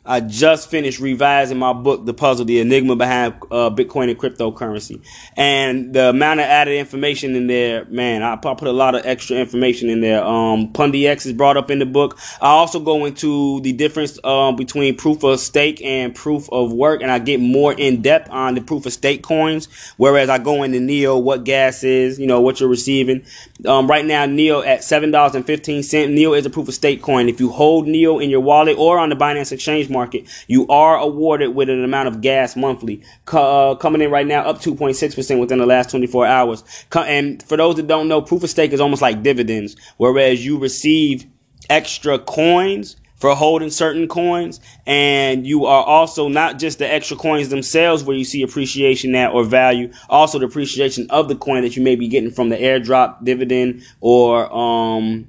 I 0.05 0.19
just 0.19 0.69
finished 0.69 0.99
revising 0.99 1.59
my 1.59 1.73
book, 1.73 2.05
The 2.05 2.13
Puzzle, 2.13 2.45
The 2.45 2.59
Enigma 2.59 2.97
Behind 2.97 3.35
uh, 3.53 3.71
Bitcoin 3.71 4.11
and 4.11 4.19
Cryptocurrency. 4.19 5.01
And 5.37 5.95
the 5.95 6.09
amount 6.09 6.41
of 6.41 6.47
added 6.47 6.77
information 6.77 7.37
in 7.37 7.47
there, 7.47 7.85
man, 7.85 8.25
I 8.25 8.35
put 8.35 8.63
a 8.63 8.73
lot 8.73 8.97
of 8.97 9.07
extra 9.07 9.37
information 9.37 9.91
in 9.91 10.01
there. 10.01 10.25
Um, 10.25 10.73
X 10.77 11.27
is 11.27 11.33
brought 11.33 11.57
up 11.57 11.71
in 11.71 11.79
the 11.79 11.87
book. 11.87 12.19
I 12.41 12.49
also 12.49 12.81
go 12.81 13.05
into 13.05 13.61
the 13.61 13.73
difference 13.73 14.19
um, 14.25 14.57
between 14.57 14.97
proof 14.97 15.23
of 15.23 15.39
stake 15.39 15.81
and 15.83 16.13
proof 16.13 16.49
of 16.51 16.73
work, 16.73 17.01
and 17.01 17.11
I 17.11 17.21
get 17.21 17.39
more 17.39 17.73
in 17.73 18.03
depth 18.03 18.29
on 18.31 18.57
the 18.57 18.61
proof 18.61 18.87
of 18.87 18.93
stake 18.93 19.23
coins. 19.23 19.69
Whereas 19.99 20.29
I 20.29 20.39
go 20.39 20.65
into 20.65 20.81
Neo, 20.81 21.17
what 21.17 21.45
gas 21.45 21.85
is, 21.85 22.19
you 22.19 22.27
know, 22.27 22.41
what 22.41 22.59
you're 22.59 22.69
receiving. 22.69 23.25
Um, 23.65 23.87
right 23.87 24.05
now, 24.05 24.27
Neo 24.27 24.63
at 24.63 24.81
$7.15. 24.81 26.11
Neo 26.11 26.33
is 26.35 26.45
a 26.45 26.51
proof 26.51 26.67
of 26.67 26.75
stake 26.75 27.03
coin. 27.03 27.29
If 27.29 27.39
you 27.39 27.51
hold 27.51 27.87
Neo 27.87 28.19
in 28.19 28.31
your 28.31 28.41
wallet 28.41 28.77
or 28.77 28.99
on 28.99 29.09
the 29.09 29.15
Binance 29.15 29.53
Exchange 29.53 29.92
market, 29.93 30.27
you 30.49 30.67
are 30.69 30.97
awarded 30.97 31.55
with 31.55 31.69
an 31.69 31.85
amount 31.85 32.09
of 32.09 32.21
gas 32.21 32.57
monthly. 32.57 33.03
Uh, 33.29 33.75
coming 33.77 34.01
in 34.01 34.11
right 34.11 34.27
now, 34.27 34.43
up 34.43 34.61
2.6% 34.61 35.41
within 35.41 35.59
the 35.59 35.67
last 35.67 35.91
24 35.91 36.27
hours. 36.27 36.65
And 36.95 37.43
for 37.43 37.57
those 37.57 37.77
that 37.77 37.87
don't 37.87 38.09
know, 38.09 38.23
proof 38.23 38.43
of 38.43 38.51
stake 38.51 38.73
is 38.73 38.81
almost 38.81 39.03
like 39.03 39.23
dividends, 39.23 39.77
whereas 39.97 40.45
you 40.45 40.59
receive 40.59 41.27
extra 41.71 42.19
coins 42.19 42.97
for 43.23 43.37
holding 43.37 43.71
certain 43.71 44.09
coins. 44.09 44.59
And 44.85 45.47
you 45.47 45.67
are 45.67 45.85
also 45.85 46.27
not 46.27 46.59
just 46.59 46.81
the 46.81 46.93
extra 46.93 47.17
coins 47.17 47.51
themselves 47.51 48.03
where 48.03 48.17
you 48.17 48.25
see 48.25 48.43
appreciation 48.43 49.15
at 49.15 49.31
or 49.31 49.45
value, 49.45 49.93
also 50.09 50.41
the 50.41 50.47
appreciation 50.47 51.07
of 51.09 51.29
the 51.29 51.37
coin 51.37 51.63
that 51.63 51.77
you 51.77 51.85
may 51.85 51.95
be 51.95 52.09
getting 52.09 52.33
from 52.33 52.49
the 52.49 52.57
airdrop 52.57 53.25
dividend 53.25 53.85
or, 54.01 54.53
um, 54.53 55.29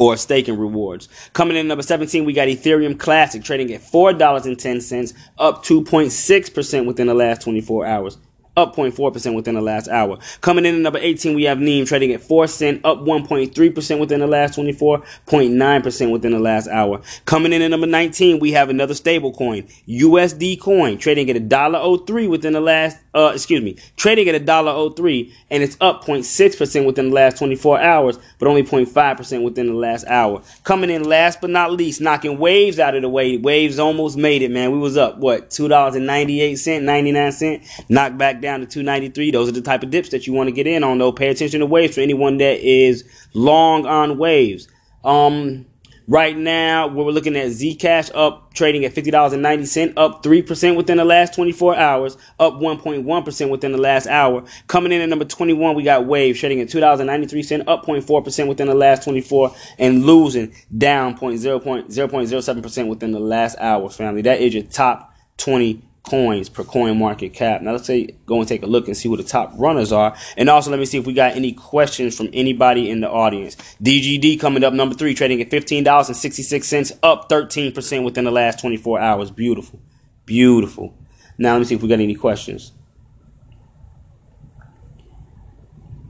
or 0.00 0.16
staking 0.16 0.58
rewards. 0.58 1.10
Coming 1.34 1.58
in 1.58 1.68
number 1.68 1.82
17, 1.82 2.24
we 2.24 2.32
got 2.32 2.48
Ethereum 2.48 2.98
Classic 2.98 3.44
trading 3.44 3.70
at 3.74 3.82
$4.10, 3.82 5.14
up 5.38 5.62
2.6% 5.62 6.86
within 6.86 7.06
the 7.06 7.14
last 7.14 7.42
24 7.42 7.86
hours 7.86 8.16
up 8.56 8.74
0.4% 8.74 9.34
within 9.34 9.54
the 9.54 9.60
last 9.60 9.88
hour. 9.88 10.18
Coming 10.40 10.66
in 10.66 10.74
at 10.74 10.80
number 10.80 10.98
18, 11.00 11.34
we 11.34 11.44
have 11.44 11.58
NEM 11.60 11.86
trading 11.86 12.12
at 12.12 12.20
4 12.20 12.46
cent, 12.46 12.84
up 12.84 12.98
1.3% 12.98 14.00
within 14.00 14.20
the 14.20 14.26
last 14.26 14.54
24, 14.54 14.98
0.9% 15.26 16.12
within 16.12 16.32
the 16.32 16.38
last 16.38 16.68
hour. 16.68 17.00
Coming 17.24 17.52
in 17.52 17.62
at 17.62 17.70
number 17.70 17.86
19, 17.86 18.38
we 18.38 18.52
have 18.52 18.68
another 18.68 18.94
stable 18.94 19.32
coin, 19.32 19.66
USD 19.88 20.60
coin, 20.60 20.98
trading 20.98 21.30
at 21.30 21.36
$1.03 21.36 22.28
within 22.28 22.52
the 22.52 22.60
last 22.60 22.98
uh, 23.14 23.32
excuse 23.34 23.62
me, 23.62 23.76
trading 23.96 24.28
at 24.28 24.34
a 24.34 24.40
dollar 24.40 24.70
oh 24.72 24.90
three, 24.90 25.34
and 25.50 25.62
it's 25.62 25.76
up 25.80 26.04
0.6 26.04 26.56
percent 26.56 26.86
within 26.86 27.08
the 27.08 27.14
last 27.14 27.38
24 27.38 27.80
hours, 27.80 28.18
but 28.38 28.48
only 28.48 28.62
0.5 28.62 29.16
percent 29.16 29.42
within 29.42 29.66
the 29.66 29.74
last 29.74 30.06
hour. 30.06 30.42
Coming 30.62 30.90
in 30.90 31.04
last 31.04 31.40
but 31.40 31.50
not 31.50 31.72
least, 31.72 32.00
knocking 32.00 32.38
waves 32.38 32.78
out 32.78 32.94
of 32.94 33.02
the 33.02 33.08
way. 33.08 33.36
Waves 33.36 33.78
almost 33.78 34.16
made 34.16 34.42
it, 34.42 34.50
man. 34.50 34.70
We 34.72 34.78
was 34.78 34.96
up 34.96 35.18
what 35.18 35.50
two 35.50 35.68
dollars 35.68 35.96
and 35.96 36.06
98 36.06 36.56
cent, 36.56 36.84
99 36.84 37.32
cent, 37.32 37.62
knocked 37.88 38.18
back 38.18 38.40
down 38.40 38.60
to 38.60 38.66
293. 38.66 39.30
Those 39.30 39.48
are 39.48 39.52
the 39.52 39.60
type 39.60 39.82
of 39.82 39.90
dips 39.90 40.10
that 40.10 40.26
you 40.26 40.32
want 40.32 40.48
to 40.48 40.52
get 40.52 40.66
in 40.66 40.84
on. 40.84 40.98
Though, 40.98 41.12
pay 41.12 41.28
attention 41.28 41.60
to 41.60 41.66
waves 41.66 41.96
for 41.96 42.00
anyone 42.00 42.38
that 42.38 42.60
is 42.60 43.04
long 43.34 43.86
on 43.86 44.18
waves. 44.18 44.68
Um, 45.04 45.66
Right 46.10 46.36
now, 46.36 46.88
we're 46.88 47.12
looking 47.12 47.36
at 47.36 47.50
Zcash 47.50 48.10
up 48.16 48.52
trading 48.52 48.84
at 48.84 48.96
$50.90, 48.96 49.92
up 49.96 50.24
3% 50.24 50.76
within 50.76 50.96
the 50.96 51.04
last 51.04 51.34
24 51.34 51.76
hours, 51.76 52.16
up 52.40 52.54
1.1% 52.54 53.48
within 53.48 53.70
the 53.70 53.78
last 53.78 54.08
hour. 54.08 54.42
Coming 54.66 54.90
in 54.90 55.02
at 55.02 55.08
number 55.08 55.24
21, 55.24 55.76
we 55.76 55.84
got 55.84 56.06
Wave 56.06 56.36
trading 56.36 56.60
at 56.60 56.66
$2.93, 56.66 57.62
up 57.68 57.86
0.4% 57.86 58.48
within 58.48 58.66
the 58.66 58.74
last 58.74 59.04
24, 59.04 59.54
and 59.78 60.04
losing 60.04 60.52
down 60.76 61.16
0.007% 61.16 62.88
within 62.88 63.12
the 63.12 63.20
last 63.20 63.56
hour, 63.60 63.88
family. 63.88 64.22
That 64.22 64.40
is 64.40 64.52
your 64.52 64.64
top 64.64 65.14
20 65.36 65.80
coins 66.02 66.48
per 66.48 66.64
coin 66.64 66.98
market 66.98 67.32
cap. 67.32 67.62
Now 67.62 67.72
let's 67.72 67.86
say 67.86 68.16
go 68.26 68.38
and 68.38 68.48
take 68.48 68.62
a 68.62 68.66
look 68.66 68.86
and 68.86 68.96
see 68.96 69.08
who 69.08 69.16
the 69.16 69.22
top 69.22 69.52
runners 69.56 69.92
are. 69.92 70.16
And 70.36 70.48
also 70.48 70.70
let 70.70 70.80
me 70.80 70.86
see 70.86 70.98
if 70.98 71.06
we 71.06 71.12
got 71.12 71.36
any 71.36 71.52
questions 71.52 72.16
from 72.16 72.30
anybody 72.32 72.90
in 72.90 73.00
the 73.00 73.10
audience. 73.10 73.56
DGD 73.82 74.40
coming 74.40 74.64
up 74.64 74.72
number 74.72 74.94
three, 74.94 75.14
trading 75.14 75.40
at 75.40 75.50
$15.66, 75.50 76.98
up 77.02 77.28
13% 77.28 78.04
within 78.04 78.24
the 78.24 78.30
last 78.30 78.60
24 78.60 79.00
hours. 79.00 79.30
Beautiful. 79.30 79.80
Beautiful. 80.24 80.94
Now 81.38 81.52
let 81.52 81.60
me 81.60 81.64
see 81.64 81.74
if 81.74 81.82
we 81.82 81.88
got 81.88 82.00
any 82.00 82.14
questions. 82.14 82.72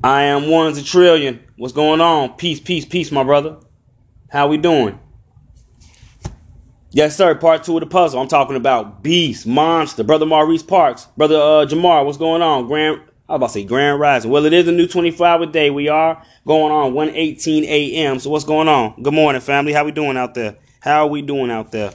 I 0.03 0.23
am 0.23 0.49
one 0.49 0.73
a 0.73 0.83
trillion. 0.83 1.41
What's 1.57 1.75
going 1.75 2.01
on? 2.01 2.37
Peace, 2.37 2.59
peace, 2.59 2.87
peace, 2.87 3.13
my 3.13 3.23
brother. 3.23 3.59
How 4.31 4.49
we 4.49 4.57
doing? 4.57 4.99
Yes, 6.93 7.17
sir. 7.17 7.37
Part 7.37 7.63
two 7.63 7.77
of 7.77 7.81
the 7.81 7.87
puzzle. 7.87 8.21
I'm 8.21 8.27
talking 8.27 8.57
about 8.57 9.01
Beast, 9.01 9.47
Monster, 9.47 10.03
Brother 10.03 10.27
Maurice 10.27 10.65
Parks, 10.65 11.07
Brother 11.17 11.37
uh, 11.37 11.65
Jamar. 11.65 12.05
What's 12.05 12.19
going 12.19 12.43
on? 12.43 12.67
Grand, 12.67 13.01
I 13.29 13.35
was 13.35 13.37
about 13.37 13.47
to 13.47 13.53
say 13.53 13.65
Grand 13.65 14.01
Rising. 14.01 14.29
Well, 14.29 14.45
it 14.45 14.53
is 14.53 14.67
a 14.67 14.73
new 14.73 14.89
24 14.89 15.25
hour 15.25 15.47
day. 15.47 15.71
We 15.71 15.87
are 15.89 16.21
going 16.45 16.73
on 16.73 16.93
1:18 16.93 17.63
a.m. 17.63 18.19
So 18.19 18.31
what's 18.31 18.45
going 18.45 18.67
on? 18.67 19.01
Good 19.01 19.15
morning, 19.15 19.41
family. 19.41 19.73
How 19.73 19.85
we 19.85 19.93
doing 19.93 20.17
out 20.17 20.35
there? 20.35 20.57
How 20.81 21.05
are 21.05 21.07
we 21.07 21.23
doing 21.23 21.53
out 21.53 21.71
there? 21.71 21.93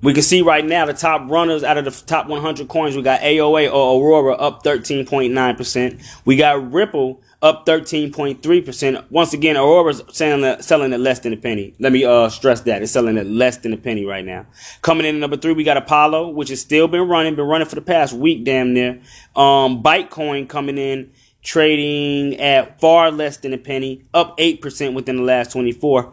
We 0.00 0.14
can 0.14 0.22
see 0.22 0.40
right 0.40 0.64
now 0.64 0.86
the 0.86 0.94
top 0.94 1.28
runners 1.28 1.64
out 1.64 1.78
of 1.78 1.84
the 1.84 1.90
top 1.90 2.28
100 2.28 2.68
coins. 2.68 2.94
We 2.96 3.02
got 3.02 3.20
AOA 3.22 3.70
or 3.70 4.00
Aurora 4.00 4.34
up 4.34 4.62
13.9%. 4.62 6.02
We 6.24 6.36
got 6.36 6.72
Ripple 6.72 7.20
up 7.42 7.64
13.3%. 7.64 9.10
Once 9.10 9.32
again, 9.32 9.56
Aurora's 9.56 10.02
selling 10.08 10.60
selling 10.60 10.92
at 10.92 11.00
less 11.00 11.20
than 11.20 11.32
a 11.32 11.36
penny. 11.36 11.74
Let 11.78 11.92
me 11.92 12.04
uh, 12.04 12.28
stress 12.28 12.60
that. 12.62 12.82
It's 12.82 12.92
selling 12.92 13.16
at 13.16 13.26
less 13.26 13.56
than 13.58 13.72
a 13.72 13.76
penny 13.78 14.04
right 14.04 14.24
now. 14.24 14.46
Coming 14.82 15.06
in 15.06 15.16
at 15.16 15.20
number 15.20 15.36
three, 15.36 15.54
we 15.54 15.64
got 15.64 15.76
Apollo, 15.76 16.30
which 16.30 16.50
has 16.50 16.60
still 16.60 16.86
been 16.86 17.08
running, 17.08 17.34
been 17.34 17.46
running 17.46 17.68
for 17.68 17.76
the 17.76 17.80
past 17.82 18.12
week 18.12 18.44
damn 18.44 18.74
near. 18.74 19.00
Um, 19.34 19.82
Bitcoin 19.82 20.48
coming 20.48 20.76
in, 20.76 21.12
trading 21.42 22.38
at 22.38 22.78
far 22.78 23.10
less 23.10 23.38
than 23.38 23.54
a 23.54 23.58
penny, 23.58 24.04
up 24.12 24.36
8% 24.36 24.92
within 24.92 25.16
the 25.16 25.22
last 25.22 25.52
24. 25.52 26.12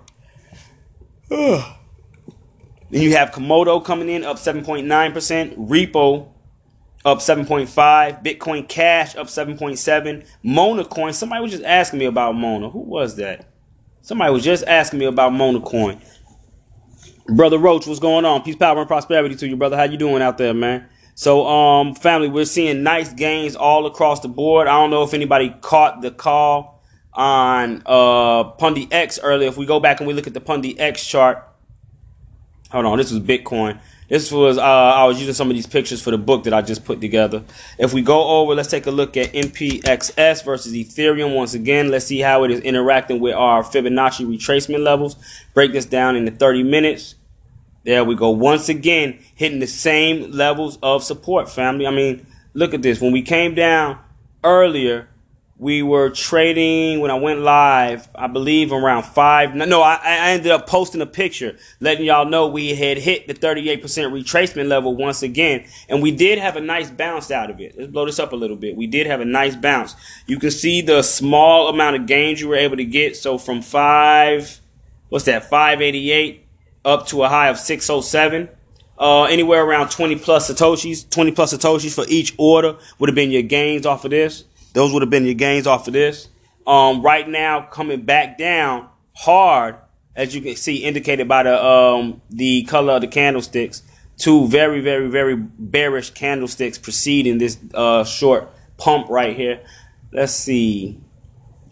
then 1.29 1.62
you 2.89 3.17
have 3.17 3.31
Komodo 3.31 3.84
coming 3.84 4.07
in, 4.07 4.24
up 4.24 4.38
7.9%. 4.38 5.67
Repo 5.67 6.29
up 7.07 7.19
7.5. 7.19 8.21
Bitcoin 8.21 8.67
Cash 8.67 9.15
up 9.15 9.27
7.7. 9.27 10.27
Mona 10.43 10.83
Coin. 10.83 11.13
Somebody 11.13 11.41
was 11.41 11.51
just 11.51 11.63
asking 11.63 11.99
me 11.99 12.05
about 12.05 12.35
Mona. 12.35 12.69
Who 12.69 12.79
was 12.79 13.15
that? 13.15 13.45
Somebody 14.01 14.33
was 14.33 14.43
just 14.43 14.65
asking 14.67 14.99
me 14.99 15.05
about 15.05 15.31
Mona 15.31 15.61
Coin. 15.61 16.01
Brother 17.29 17.57
Roach, 17.57 17.87
what's 17.87 18.01
going 18.01 18.25
on? 18.25 18.43
Peace, 18.43 18.57
power, 18.57 18.79
and 18.79 18.87
prosperity 18.87 19.35
to 19.35 19.47
you, 19.47 19.55
brother. 19.55 19.77
How 19.77 19.83
you 19.83 19.97
doing 19.97 20.21
out 20.21 20.37
there, 20.37 20.53
man? 20.53 20.89
So, 21.15 21.47
um, 21.47 21.95
family, 21.95 22.27
we're 22.27 22.45
seeing 22.45 22.83
nice 22.83 23.13
gains 23.13 23.55
all 23.55 23.85
across 23.85 24.19
the 24.19 24.27
board. 24.27 24.67
I 24.67 24.73
don't 24.73 24.89
know 24.89 25.03
if 25.03 25.13
anybody 25.13 25.55
caught 25.61 26.01
the 26.01 26.11
call 26.11 26.83
on 27.13 27.81
uh 27.85 28.51
Pundi 28.57 28.87
X 28.91 29.17
earlier. 29.23 29.47
If 29.47 29.57
we 29.57 29.65
go 29.65 29.79
back 29.79 30.01
and 30.01 30.07
we 30.07 30.13
look 30.13 30.27
at 30.27 30.33
the 30.33 30.41
Pundi 30.41 30.75
X 30.77 31.05
chart, 31.05 31.47
hold 32.69 32.85
on, 32.85 32.97
this 32.97 33.11
was 33.11 33.21
Bitcoin. 33.21 33.79
This 34.07 34.31
was 34.31 34.57
uh, 34.57 34.61
I 34.61 35.03
was 35.05 35.19
using 35.19 35.33
some 35.33 35.49
of 35.49 35.55
these 35.55 35.67
pictures 35.67 36.01
for 36.01 36.11
the 36.11 36.17
book 36.17 36.45
that 36.45 36.53
I 36.53 36.61
just 36.61 36.85
put 36.85 37.01
together. 37.01 37.43
If 37.77 37.93
we 37.93 38.01
go 38.01 38.39
over, 38.39 38.55
let's 38.55 38.69
take 38.69 38.87
a 38.87 38.91
look 38.91 39.17
at 39.17 39.33
NPXS 39.33 40.45
versus 40.45 40.73
Ethereum 40.73 41.35
once 41.35 41.53
again. 41.53 41.91
Let's 41.91 42.05
see 42.05 42.19
how 42.19 42.45
it 42.45 42.51
is 42.51 42.61
interacting 42.61 43.19
with 43.19 43.35
our 43.35 43.63
Fibonacci 43.63 44.25
retracement 44.25 44.83
levels. 44.83 45.17
Break 45.53 45.73
this 45.73 45.85
down 45.85 46.15
into 46.15 46.31
30 46.31 46.63
minutes. 46.63 47.15
There 47.83 48.03
we 48.05 48.15
go. 48.15 48.29
Once 48.29 48.69
again, 48.69 49.19
hitting 49.35 49.59
the 49.59 49.67
same 49.67 50.31
levels 50.31 50.77
of 50.81 51.03
support, 51.03 51.49
family. 51.49 51.85
I 51.85 51.91
mean, 51.91 52.25
look 52.53 52.73
at 52.73 52.81
this. 52.81 53.01
When 53.01 53.11
we 53.11 53.21
came 53.21 53.55
down 53.55 53.99
earlier, 54.43 55.09
we 55.59 55.81
were 55.81 56.11
trading 56.11 56.99
when 56.99 57.09
I 57.09 57.15
went 57.15 57.39
live, 57.39 58.07
I 58.13 58.27
believe 58.27 58.71
around 58.71 59.03
five. 59.03 59.55
No, 59.55 59.81
I, 59.81 59.95
I 59.95 60.29
ended 60.29 60.51
up 60.51 60.67
posting 60.67 61.01
a 61.01 61.07
picture 61.07 61.57
letting 61.79 62.05
y'all 62.05 62.29
know 62.29 62.45
we 62.47 62.75
had 62.75 62.99
hit 62.99 63.27
the 63.27 63.33
38% 63.33 63.81
retracement 63.81 64.67
level 64.67 64.95
once 64.95 65.23
again. 65.23 65.65
And 65.89 66.03
we 66.03 66.11
did 66.11 66.37
have 66.37 66.57
a 66.57 66.61
nice 66.61 66.91
bounce 66.91 67.31
out 67.31 67.49
of 67.49 67.59
it. 67.59 67.75
Let's 67.75 67.91
blow 67.91 68.05
this 68.05 68.19
up 68.19 68.33
a 68.33 68.35
little 68.35 68.55
bit. 68.55 68.75
We 68.75 68.85
did 68.85 69.07
have 69.07 69.19
a 69.19 69.25
nice 69.25 69.55
bounce. 69.55 69.95
You 70.27 70.37
can 70.37 70.51
see 70.51 70.81
the 70.81 71.01
small 71.01 71.69
amount 71.69 71.95
of 71.95 72.05
gains 72.05 72.39
you 72.39 72.49
were 72.49 72.55
able 72.55 72.77
to 72.77 72.85
get. 72.85 73.17
So 73.17 73.39
from 73.39 73.63
five, 73.63 74.59
what's 75.09 75.25
that, 75.25 75.49
588 75.49 76.45
up 76.85 77.07
to 77.07 77.23
a 77.23 77.29
high 77.29 77.49
of 77.49 77.57
607. 77.57 78.49
Uh, 78.99 79.23
anywhere 79.23 79.63
around 79.63 79.89
20 79.89 80.17
plus 80.17 80.51
Satoshis, 80.51 81.09
20 81.09 81.31
plus 81.31 81.53
Satoshis 81.53 81.95
for 81.95 82.05
each 82.07 82.35
order 82.37 82.77
would 82.99 83.09
have 83.09 83.15
been 83.15 83.31
your 83.31 83.43
gains 83.43 83.87
off 83.87 84.05
of 84.05 84.11
this. 84.11 84.43
Those 84.77 84.93
would 84.93 85.01
have 85.01 85.10
been 85.10 85.25
your 85.25 85.34
gains 85.34 85.65
off 85.65 85.88
of 85.88 85.93
this. 85.93 86.29
Um, 86.67 87.01
right 87.01 87.27
now, 87.27 87.63
coming 87.63 88.01
back 88.01 88.38
down 88.38 88.88
hard, 89.15 89.77
as 90.15 90.36
you 90.36 90.41
can 90.41 90.55
see, 90.55 90.84
indicated 90.84 91.27
by 91.27 91.41
the 91.41 91.65
um, 91.65 92.22
the 92.29 92.62
color 92.65 92.93
of 92.93 93.01
the 93.01 93.07
candlesticks. 93.07 93.81
Two 94.17 94.48
very, 94.48 94.81
very, 94.81 95.10
very 95.10 95.36
bearish 95.36 96.12
candlesticks 96.12 96.77
preceding 96.77 97.39
this 97.39 97.57
uh, 97.74 98.03
short 98.03 98.51
pump 98.77 99.10
right 99.10 99.36
here. 99.36 99.62
Let's 100.12 100.34
see. 100.34 101.01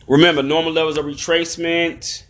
Remember, 0.08 0.42
normal 0.42 0.72
levels 0.72 0.98
of 0.98 1.06
retracement 1.06 2.24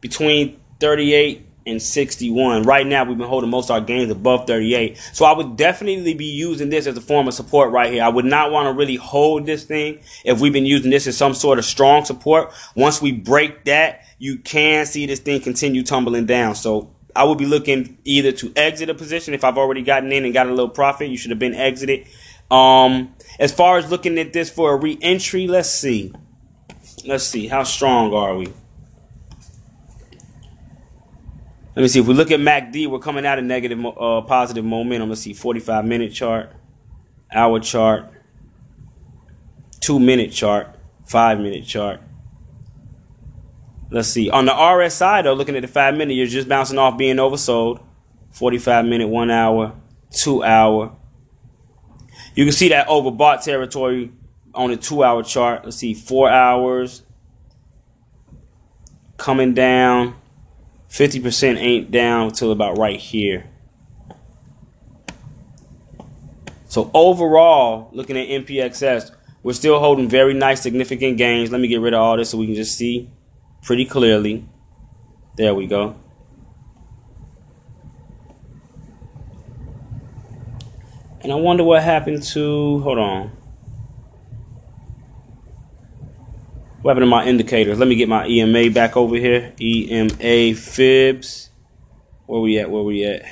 between 0.00 0.60
38 0.78 1.48
and 1.66 1.80
61. 1.80 2.62
Right 2.62 2.86
now, 2.86 3.04
we've 3.04 3.16
been 3.16 3.28
holding 3.28 3.50
most 3.50 3.70
of 3.70 3.74
our 3.74 3.80
gains 3.80 4.10
above 4.10 4.46
38. 4.46 4.98
So 5.12 5.24
I 5.24 5.32
would 5.32 5.56
definitely 5.56 6.14
be 6.14 6.26
using 6.26 6.68
this 6.68 6.86
as 6.86 6.96
a 6.96 7.00
form 7.00 7.28
of 7.28 7.34
support 7.34 7.72
right 7.72 7.92
here. 7.92 8.02
I 8.02 8.08
would 8.08 8.24
not 8.24 8.50
want 8.50 8.66
to 8.66 8.72
really 8.72 8.96
hold 8.96 9.46
this 9.46 9.64
thing 9.64 10.00
if 10.24 10.40
we've 10.40 10.52
been 10.52 10.66
using 10.66 10.90
this 10.90 11.06
as 11.06 11.16
some 11.16 11.34
sort 11.34 11.58
of 11.58 11.64
strong 11.64 12.04
support. 12.04 12.52
Once 12.74 13.00
we 13.00 13.12
break 13.12 13.64
that, 13.64 14.02
you 14.18 14.38
can 14.38 14.86
see 14.86 15.06
this 15.06 15.20
thing 15.20 15.40
continue 15.40 15.82
tumbling 15.82 16.26
down. 16.26 16.54
So 16.54 16.94
I 17.16 17.24
would 17.24 17.38
be 17.38 17.46
looking 17.46 17.98
either 18.04 18.32
to 18.32 18.52
exit 18.56 18.90
a 18.90 18.94
position 18.94 19.34
if 19.34 19.44
I've 19.44 19.58
already 19.58 19.82
gotten 19.82 20.12
in 20.12 20.24
and 20.24 20.34
got 20.34 20.46
a 20.46 20.50
little 20.50 20.68
profit. 20.68 21.08
You 21.08 21.16
should 21.16 21.30
have 21.30 21.38
been 21.38 21.54
exited. 21.54 22.06
Um, 22.50 23.14
as 23.38 23.52
far 23.52 23.78
as 23.78 23.90
looking 23.90 24.18
at 24.18 24.32
this 24.32 24.50
for 24.50 24.72
a 24.72 24.76
re-entry, 24.76 25.46
let's 25.46 25.70
see. 25.70 26.12
Let's 27.06 27.24
see. 27.24 27.48
How 27.48 27.64
strong 27.64 28.12
are 28.14 28.36
we? 28.36 28.48
Let 31.76 31.82
me 31.82 31.88
see. 31.88 32.00
If 32.00 32.06
we 32.06 32.14
look 32.14 32.30
at 32.30 32.38
MACD, 32.38 32.86
we're 32.86 33.00
coming 33.00 33.26
out 33.26 33.38
of 33.38 33.44
negative, 33.44 33.84
uh, 33.84 34.20
positive 34.22 34.64
momentum. 34.64 35.08
Let's 35.08 35.22
see. 35.22 35.32
45 35.32 35.84
minute 35.84 36.12
chart, 36.12 36.52
hour 37.32 37.58
chart, 37.58 38.12
two 39.80 39.98
minute 39.98 40.30
chart, 40.30 40.68
five 41.04 41.40
minute 41.40 41.64
chart. 41.66 42.00
Let's 43.90 44.08
see. 44.08 44.30
On 44.30 44.44
the 44.44 44.52
RSI, 44.52 45.24
though, 45.24 45.34
looking 45.34 45.56
at 45.56 45.62
the 45.62 45.68
five 45.68 45.96
minute, 45.96 46.14
you're 46.14 46.26
just 46.26 46.48
bouncing 46.48 46.78
off 46.78 46.96
being 46.96 47.16
oversold. 47.16 47.82
45 48.30 48.84
minute, 48.84 49.08
one 49.08 49.30
hour, 49.30 49.74
two 50.10 50.42
hour. 50.42 50.94
You 52.34 52.44
can 52.44 52.52
see 52.52 52.68
that 52.68 52.88
overbought 52.88 53.44
territory 53.44 54.12
on 54.54 54.70
the 54.70 54.76
two 54.76 55.02
hour 55.02 55.22
chart. 55.22 55.64
Let's 55.64 55.76
see. 55.76 55.94
Four 55.94 56.30
hours 56.30 57.02
coming 59.16 59.54
down 59.54 60.16
50% 60.94 61.58
ain't 61.58 61.90
down 61.90 62.30
till 62.30 62.52
about 62.52 62.78
right 62.78 63.00
here. 63.00 63.50
So 66.68 66.88
overall, 66.94 67.90
looking 67.92 68.16
at 68.16 68.28
NPXS, 68.28 69.10
we're 69.42 69.54
still 69.54 69.80
holding 69.80 70.08
very 70.08 70.34
nice 70.34 70.62
significant 70.62 71.18
gains. 71.18 71.50
Let 71.50 71.60
me 71.60 71.66
get 71.66 71.80
rid 71.80 71.94
of 71.94 72.00
all 72.00 72.16
this 72.16 72.30
so 72.30 72.38
we 72.38 72.46
can 72.46 72.54
just 72.54 72.78
see 72.78 73.10
pretty 73.60 73.84
clearly. 73.84 74.48
There 75.36 75.52
we 75.52 75.66
go. 75.66 75.96
And 81.22 81.32
I 81.32 81.34
wonder 81.34 81.64
what 81.64 81.82
happened 81.82 82.22
to. 82.22 82.78
Hold 82.80 82.98
on. 82.98 83.36
What 86.84 86.90
happened 86.90 87.04
to 87.04 87.10
my 87.10 87.24
indicators? 87.24 87.78
Let 87.78 87.88
me 87.88 87.94
get 87.94 88.10
my 88.10 88.26
EMA 88.26 88.68
back 88.68 88.94
over 88.94 89.16
here. 89.16 89.54
EMA 89.58 90.54
fibs. 90.54 91.48
Where 92.26 92.42
we 92.42 92.58
at? 92.58 92.70
Where 92.70 92.82
we 92.82 93.06
at? 93.06 93.24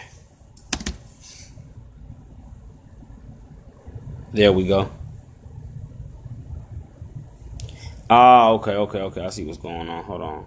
There 4.33 4.55
we 4.55 4.67
go. 4.67 4.91
Ah, 8.09 8.53
okay, 8.53 8.73
okay, 8.73 9.01
okay. 9.01 9.21
I 9.21 9.29
see 9.29 9.45
what's 9.45 9.59
going 9.59 9.87
on. 9.87 10.03
Hold 10.05 10.23
on. 10.23 10.45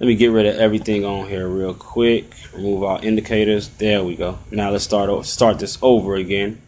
Let 0.00 0.06
me 0.06 0.14
get 0.14 0.28
rid 0.28 0.46
of 0.46 0.56
everything 0.56 1.04
on 1.04 1.28
here 1.28 1.46
real 1.46 1.74
quick. 1.74 2.32
Remove 2.54 2.82
our 2.82 3.04
indicators. 3.04 3.68
There 3.68 4.02
we 4.02 4.16
go. 4.16 4.38
Now 4.50 4.70
let's 4.70 4.84
start 4.84 5.26
start 5.26 5.58
this 5.58 5.76
over 5.82 6.14
again. 6.14 6.62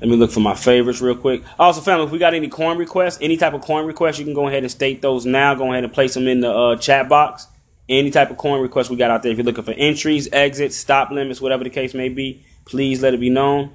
Let 0.00 0.08
me 0.08 0.16
look 0.16 0.30
for 0.30 0.40
my 0.40 0.54
favorites 0.54 1.02
real 1.02 1.14
quick. 1.14 1.42
Also, 1.58 1.82
family, 1.82 2.06
if 2.06 2.10
we 2.10 2.18
got 2.18 2.32
any 2.32 2.48
coin 2.48 2.78
requests, 2.78 3.18
any 3.20 3.36
type 3.36 3.52
of 3.52 3.60
coin 3.60 3.84
requests, 3.84 4.18
you 4.18 4.24
can 4.24 4.32
go 4.32 4.48
ahead 4.48 4.62
and 4.62 4.70
state 4.70 5.02
those 5.02 5.26
now. 5.26 5.54
Go 5.54 5.70
ahead 5.70 5.84
and 5.84 5.92
place 5.92 6.14
them 6.14 6.26
in 6.26 6.40
the 6.40 6.50
uh, 6.50 6.76
chat 6.76 7.08
box. 7.08 7.46
Any 7.86 8.10
type 8.10 8.30
of 8.30 8.38
coin 8.38 8.62
requests 8.62 8.88
we 8.88 8.96
got 8.96 9.10
out 9.10 9.22
there. 9.22 9.32
If 9.32 9.38
you're 9.38 9.44
looking 9.44 9.64
for 9.64 9.72
entries, 9.72 10.28
exits, 10.32 10.76
stop 10.76 11.10
limits, 11.10 11.40
whatever 11.40 11.64
the 11.64 11.70
case 11.70 11.92
may 11.92 12.08
be, 12.08 12.42
please 12.64 13.02
let 13.02 13.12
it 13.12 13.20
be 13.20 13.28
known. 13.28 13.72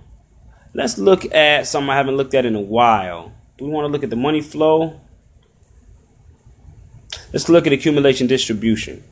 Let's 0.73 0.97
look 0.97 1.31
at 1.33 1.67
something 1.67 1.89
I 1.89 1.95
haven't 1.95 2.17
looked 2.17 2.33
at 2.33 2.45
in 2.45 2.55
a 2.55 2.61
while. 2.61 3.31
Do 3.57 3.65
we 3.65 3.71
want 3.71 3.85
to 3.85 3.91
look 3.91 4.03
at 4.03 4.09
the 4.09 4.15
money 4.15 4.41
flow? 4.41 4.99
Let's 7.31 7.49
look 7.49 7.67
at 7.67 7.73
accumulation 7.73 8.27
distribution. 8.27 9.03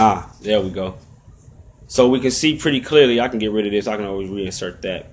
Ah, 0.00 0.32
there 0.42 0.60
we 0.60 0.70
go. 0.70 0.96
So 1.88 2.08
we 2.08 2.20
can 2.20 2.30
see 2.30 2.56
pretty 2.56 2.80
clearly. 2.80 3.20
I 3.20 3.26
can 3.26 3.40
get 3.40 3.50
rid 3.50 3.66
of 3.66 3.72
this. 3.72 3.88
I 3.88 3.96
can 3.96 4.06
always 4.06 4.30
reinsert 4.30 4.80
that. 4.82 5.12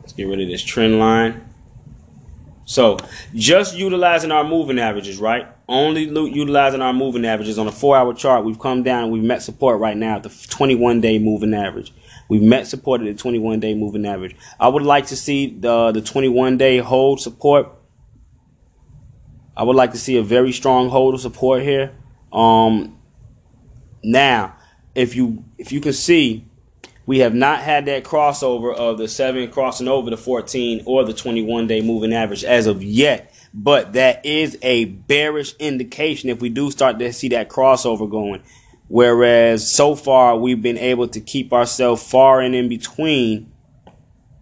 Let's 0.00 0.14
get 0.14 0.24
rid 0.24 0.40
of 0.40 0.48
this 0.48 0.62
trend 0.62 0.98
line. 0.98 1.44
So 2.64 2.96
just 3.34 3.76
utilizing 3.76 4.32
our 4.32 4.44
moving 4.44 4.78
averages, 4.78 5.18
right? 5.18 5.46
Only 5.68 6.04
utilizing 6.04 6.80
our 6.80 6.94
moving 6.94 7.26
averages 7.26 7.58
on 7.58 7.66
a 7.66 7.72
four 7.72 7.98
hour 7.98 8.14
chart. 8.14 8.46
We've 8.46 8.58
come 8.58 8.82
down 8.82 9.10
we've 9.10 9.22
met 9.22 9.42
support 9.42 9.78
right 9.78 9.96
now 9.96 10.16
at 10.16 10.22
the 10.22 10.46
21 10.48 11.02
day 11.02 11.18
moving 11.18 11.52
average. 11.52 11.92
We've 12.30 12.40
met 12.40 12.66
support 12.66 13.02
at 13.02 13.04
the 13.04 13.14
21 13.14 13.60
day 13.60 13.74
moving 13.74 14.06
average. 14.06 14.36
I 14.58 14.68
would 14.68 14.82
like 14.82 15.06
to 15.08 15.16
see 15.16 15.54
the, 15.58 15.92
the 15.92 16.00
21 16.00 16.56
day 16.56 16.78
hold 16.78 17.20
support 17.20 17.68
I 19.56 19.62
would 19.62 19.76
like 19.76 19.92
to 19.92 19.98
see 19.98 20.16
a 20.16 20.22
very 20.22 20.52
strong 20.52 20.88
hold 20.88 21.14
of 21.14 21.20
support 21.20 21.62
here. 21.62 21.94
Um, 22.32 22.98
now, 24.02 24.56
if 24.94 25.14
you 25.14 25.44
if 25.58 25.72
you 25.72 25.80
can 25.80 25.92
see, 25.92 26.46
we 27.06 27.18
have 27.20 27.34
not 27.34 27.60
had 27.60 27.86
that 27.86 28.04
crossover 28.04 28.74
of 28.74 28.98
the 28.98 29.08
seven 29.08 29.50
crossing 29.50 29.88
over 29.88 30.10
the 30.10 30.16
14 30.16 30.82
or 30.86 31.04
the 31.04 31.12
21 31.12 31.66
day 31.66 31.80
moving 31.80 32.12
average 32.12 32.44
as 32.44 32.66
of 32.66 32.82
yet. 32.82 33.32
But 33.52 33.92
that 33.92 34.24
is 34.26 34.58
a 34.62 34.86
bearish 34.86 35.54
indication 35.58 36.28
if 36.28 36.40
we 36.40 36.48
do 36.48 36.70
start 36.70 36.98
to 36.98 37.12
see 37.12 37.28
that 37.28 37.48
crossover 37.48 38.10
going. 38.10 38.42
Whereas 38.88 39.70
so 39.70 39.94
far 39.94 40.36
we've 40.36 40.60
been 40.60 40.78
able 40.78 41.08
to 41.08 41.20
keep 41.20 41.52
ourselves 41.52 42.02
far 42.08 42.40
and 42.40 42.54
in 42.54 42.68
between. 42.68 43.52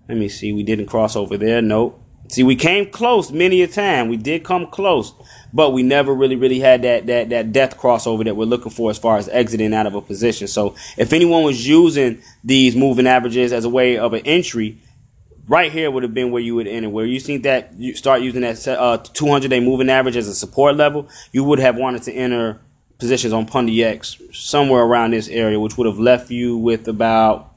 Let 0.08 0.18
me 0.18 0.28
see. 0.28 0.52
We 0.52 0.62
didn't 0.62 0.86
cross 0.86 1.14
over 1.16 1.36
there. 1.36 1.62
Nope. 1.62 2.01
See, 2.32 2.44
we 2.44 2.56
came 2.56 2.88
close 2.88 3.30
many 3.30 3.60
a 3.60 3.66
time. 3.66 4.08
We 4.08 4.16
did 4.16 4.42
come 4.42 4.66
close, 4.68 5.12
but 5.52 5.74
we 5.74 5.82
never 5.82 6.14
really, 6.14 6.34
really 6.34 6.60
had 6.60 6.80
that 6.80 7.04
that 7.04 7.28
that 7.28 7.52
death 7.52 7.76
crossover 7.76 8.24
that 8.24 8.34
we're 8.34 8.46
looking 8.46 8.72
for 8.72 8.90
as 8.90 8.96
far 8.96 9.18
as 9.18 9.28
exiting 9.28 9.74
out 9.74 9.86
of 9.86 9.94
a 9.94 10.00
position. 10.00 10.48
So, 10.48 10.74
if 10.96 11.12
anyone 11.12 11.42
was 11.42 11.68
using 11.68 12.22
these 12.42 12.74
moving 12.74 13.06
averages 13.06 13.52
as 13.52 13.66
a 13.66 13.68
way 13.68 13.98
of 13.98 14.14
an 14.14 14.22
entry, 14.24 14.78
right 15.46 15.70
here 15.70 15.90
would 15.90 16.04
have 16.04 16.14
been 16.14 16.30
where 16.30 16.40
you 16.40 16.54
would 16.54 16.66
enter. 16.66 16.88
Where 16.88 17.04
you 17.04 17.20
think 17.20 17.42
that 17.42 17.74
you 17.74 17.94
start 17.94 18.22
using 18.22 18.40
that 18.40 18.66
uh, 18.66 18.96
200 18.96 19.48
day 19.48 19.60
moving 19.60 19.90
average 19.90 20.16
as 20.16 20.26
a 20.26 20.34
support 20.34 20.74
level, 20.76 21.10
you 21.32 21.44
would 21.44 21.58
have 21.58 21.76
wanted 21.76 22.04
to 22.04 22.14
enter 22.14 22.62
positions 22.96 23.34
on 23.34 23.44
Pundi 23.44 23.84
X 23.84 24.22
somewhere 24.32 24.84
around 24.84 25.10
this 25.10 25.28
area, 25.28 25.60
which 25.60 25.76
would 25.76 25.86
have 25.86 25.98
left 25.98 26.30
you 26.30 26.56
with 26.56 26.88
about 26.88 27.51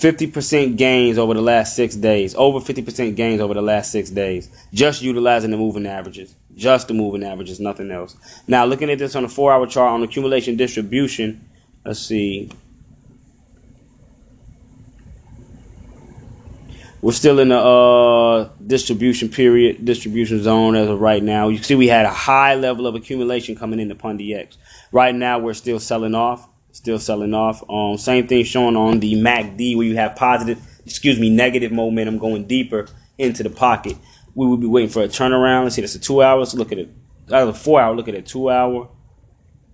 50% 0.00 0.76
gains 0.76 1.18
over 1.18 1.34
the 1.34 1.42
last 1.42 1.76
six 1.76 1.94
days. 1.94 2.34
Over 2.34 2.58
50% 2.58 3.14
gains 3.14 3.40
over 3.40 3.54
the 3.54 3.62
last 3.62 3.92
six 3.92 4.10
days. 4.10 4.48
Just 4.72 5.02
utilizing 5.02 5.50
the 5.50 5.56
moving 5.56 5.86
averages. 5.86 6.34
Just 6.54 6.88
the 6.88 6.94
moving 6.94 7.24
averages, 7.24 7.60
nothing 7.60 7.90
else. 7.90 8.16
Now, 8.46 8.64
looking 8.64 8.90
at 8.90 8.98
this 8.98 9.14
on 9.16 9.24
a 9.24 9.28
four 9.28 9.52
hour 9.52 9.66
chart 9.66 9.92
on 9.92 10.02
accumulation 10.02 10.56
distribution, 10.56 11.48
let's 11.84 12.00
see. 12.00 12.50
We're 17.00 17.12
still 17.12 17.40
in 17.40 17.48
the 17.48 17.58
uh, 17.58 18.50
distribution 18.64 19.28
period, 19.28 19.84
distribution 19.84 20.40
zone 20.42 20.76
as 20.76 20.88
of 20.88 21.00
right 21.00 21.22
now. 21.22 21.48
You 21.48 21.58
see, 21.58 21.74
we 21.74 21.88
had 21.88 22.06
a 22.06 22.12
high 22.12 22.54
level 22.54 22.86
of 22.86 22.94
accumulation 22.94 23.56
coming 23.56 23.80
into 23.80 23.96
Pundi 23.96 24.36
X. 24.36 24.56
Right 24.92 25.14
now, 25.14 25.40
we're 25.40 25.54
still 25.54 25.80
selling 25.80 26.14
off 26.14 26.48
still 26.72 26.98
selling 26.98 27.34
off. 27.34 27.62
Um, 27.70 27.96
same 27.96 28.26
thing 28.26 28.44
showing 28.44 28.76
on 28.76 28.98
the 28.98 29.14
MACD 29.14 29.76
where 29.76 29.86
you 29.86 29.96
have 29.96 30.16
positive, 30.16 30.58
excuse 30.84 31.20
me, 31.20 31.30
negative 31.30 31.70
momentum 31.70 32.18
going 32.18 32.46
deeper 32.46 32.88
into 33.18 33.42
the 33.42 33.50
pocket. 33.50 33.96
We 34.34 34.46
would 34.46 34.60
be 34.60 34.66
waiting 34.66 34.90
for 34.90 35.02
a 35.02 35.08
turnaround. 35.08 35.64
Let's 35.64 35.76
see, 35.76 35.82
that's 35.82 35.94
a 35.94 36.00
two 36.00 36.22
hour. 36.22 36.38
Let's 36.38 36.54
look 36.54 36.72
at 36.72 36.78
it. 36.78 36.90
Of 37.28 37.48
a 37.48 37.54
four 37.54 37.80
hour, 37.80 37.94
look 37.94 38.08
at 38.08 38.14
it. 38.14 38.26
Two 38.26 38.50
hour, 38.50 38.88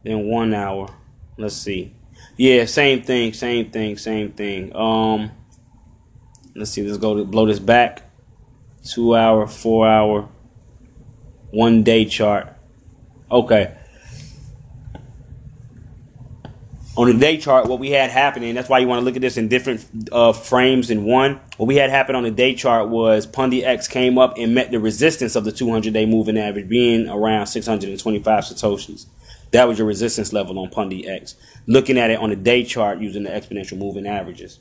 then 0.03 0.27
one 0.27 0.53
hour. 0.53 0.95
Let's 1.39 1.57
see. 1.57 1.95
Yeah, 2.37 2.67
same 2.67 3.03
thing, 3.03 3.33
same 3.33 3.71
thing, 3.71 3.97
same 3.97 4.33
thing. 4.33 4.75
Um, 4.77 5.31
let's 6.55 6.73
see. 6.73 6.83
Let's 6.83 6.99
go 6.99 7.17
to 7.17 7.25
blow 7.25 7.47
this 7.47 7.59
back. 7.59 8.03
Two 8.85 9.17
hour, 9.17 9.47
four 9.47 9.89
hour, 9.89 10.29
one 11.51 11.83
day 11.83 12.05
chart. 12.05 12.55
Okay 13.31 13.78
on 16.99 17.07
the 17.07 17.15
day 17.15 17.37
chart, 17.39 17.67
what 17.67 17.79
we 17.79 17.91
had 17.93 18.11
happening, 18.11 18.57
that's 18.57 18.69
why 18.69 18.81
you 18.81 18.89
want 18.89 19.01
to 19.01 19.05
look 19.05 19.15
at 19.15 19.23
this 19.23 19.37
in 19.37 19.47
different 19.47 19.87
uh, 20.11 20.33
frames 20.33 20.91
in 20.91 21.05
one. 21.05 21.41
What 21.57 21.67
we 21.67 21.77
had 21.77 21.91
happen 21.91 22.17
on 22.17 22.25
the 22.25 22.31
day 22.33 22.57
chart 22.57 22.89
was 22.89 23.25
Pundi 23.25 23.63
X 23.63 23.87
came 23.87 24.19
up 24.19 24.37
and 24.37 24.53
met 24.53 24.73
the 24.73 24.81
resistance 24.81 25.37
of 25.37 25.45
the 25.45 25.53
200 25.53 25.93
day 25.93 26.07
moving 26.07 26.37
average 26.37 26.69
being 26.69 27.09
around 27.09 27.47
625 27.47 28.45
Satoshis. 28.45 29.07
That 29.53 29.69
was 29.69 29.79
your 29.79 29.87
resistance 29.87 30.33
level 30.33 30.59
on 30.59 30.71
Pundi 30.71 31.09
X. 31.09 31.37
Looking 31.69 31.99
at 31.99 32.11
it 32.11 32.19
on 32.19 32.31
the 32.31 32.37
day 32.37 32.65
chart 32.65 32.99
using 32.99 33.23
the 33.23 33.31
exponential 33.31 33.79
moving 33.79 34.05
averages. 34.05 34.59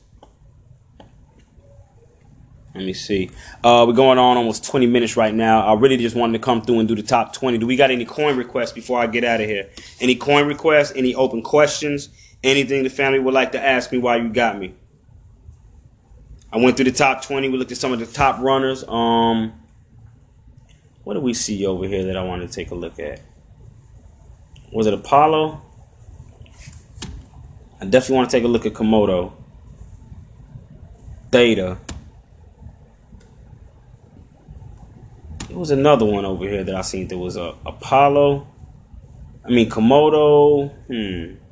Let 2.72 2.84
me 2.84 2.92
see. 2.92 3.30
Uh, 3.64 3.84
we're 3.88 3.94
going 3.94 4.18
on 4.18 4.36
almost 4.36 4.64
20 4.64 4.86
minutes 4.86 5.16
right 5.16 5.34
now. 5.34 5.66
I 5.66 5.74
really 5.74 5.96
just 5.96 6.14
wanted 6.14 6.34
to 6.34 6.38
come 6.38 6.62
through 6.62 6.78
and 6.78 6.86
do 6.86 6.94
the 6.94 7.02
top 7.02 7.32
20. 7.32 7.58
Do 7.58 7.66
we 7.66 7.74
got 7.74 7.90
any 7.90 8.04
coin 8.04 8.36
requests 8.36 8.70
before 8.70 9.00
I 9.00 9.08
get 9.08 9.24
out 9.24 9.40
of 9.40 9.48
here? 9.48 9.68
Any 10.00 10.14
coin 10.14 10.46
requests? 10.46 10.92
Any 10.94 11.12
open 11.16 11.42
questions? 11.42 12.10
Anything 12.42 12.84
the 12.84 12.90
family 12.90 13.18
would 13.18 13.34
like 13.34 13.52
to 13.52 13.64
ask 13.64 13.90
me 13.90 13.98
why 13.98 14.16
you 14.16 14.28
got 14.28 14.58
me. 14.58 14.74
I 16.52 16.56
went 16.58 16.76
through 16.76 16.86
the 16.86 16.92
top 16.92 17.22
20. 17.22 17.48
We 17.48 17.58
looked 17.58 17.72
at 17.72 17.78
some 17.78 17.92
of 17.92 17.98
the 17.98 18.06
top 18.06 18.40
runners. 18.40 18.84
Um, 18.86 19.52
what 21.04 21.14
do 21.14 21.20
we 21.20 21.34
see 21.34 21.66
over 21.66 21.86
here 21.86 22.04
that 22.04 22.16
I 22.16 22.22
want 22.22 22.42
to 22.42 22.48
take 22.48 22.70
a 22.70 22.74
look 22.74 22.98
at? 22.98 23.20
Was 24.72 24.86
it 24.86 24.94
Apollo? 24.94 25.62
I 27.80 27.84
definitely 27.84 28.16
want 28.16 28.30
to 28.30 28.36
take 28.36 28.44
a 28.44 28.48
look 28.48 28.66
at 28.66 28.72
Komodo. 28.72 29.32
Theta. 31.30 31.78
There 35.48 35.58
was 35.58 35.70
another 35.70 36.04
one 36.04 36.24
over 36.24 36.44
here 36.44 36.64
that 36.64 36.74
I 36.74 36.82
seen. 36.82 37.08
There 37.08 37.18
was 37.18 37.36
a 37.36 37.54
Apollo. 37.64 38.46
I 39.44 39.50
mean 39.50 39.68
Komodo. 39.70 40.70
Hmm. 40.86 41.47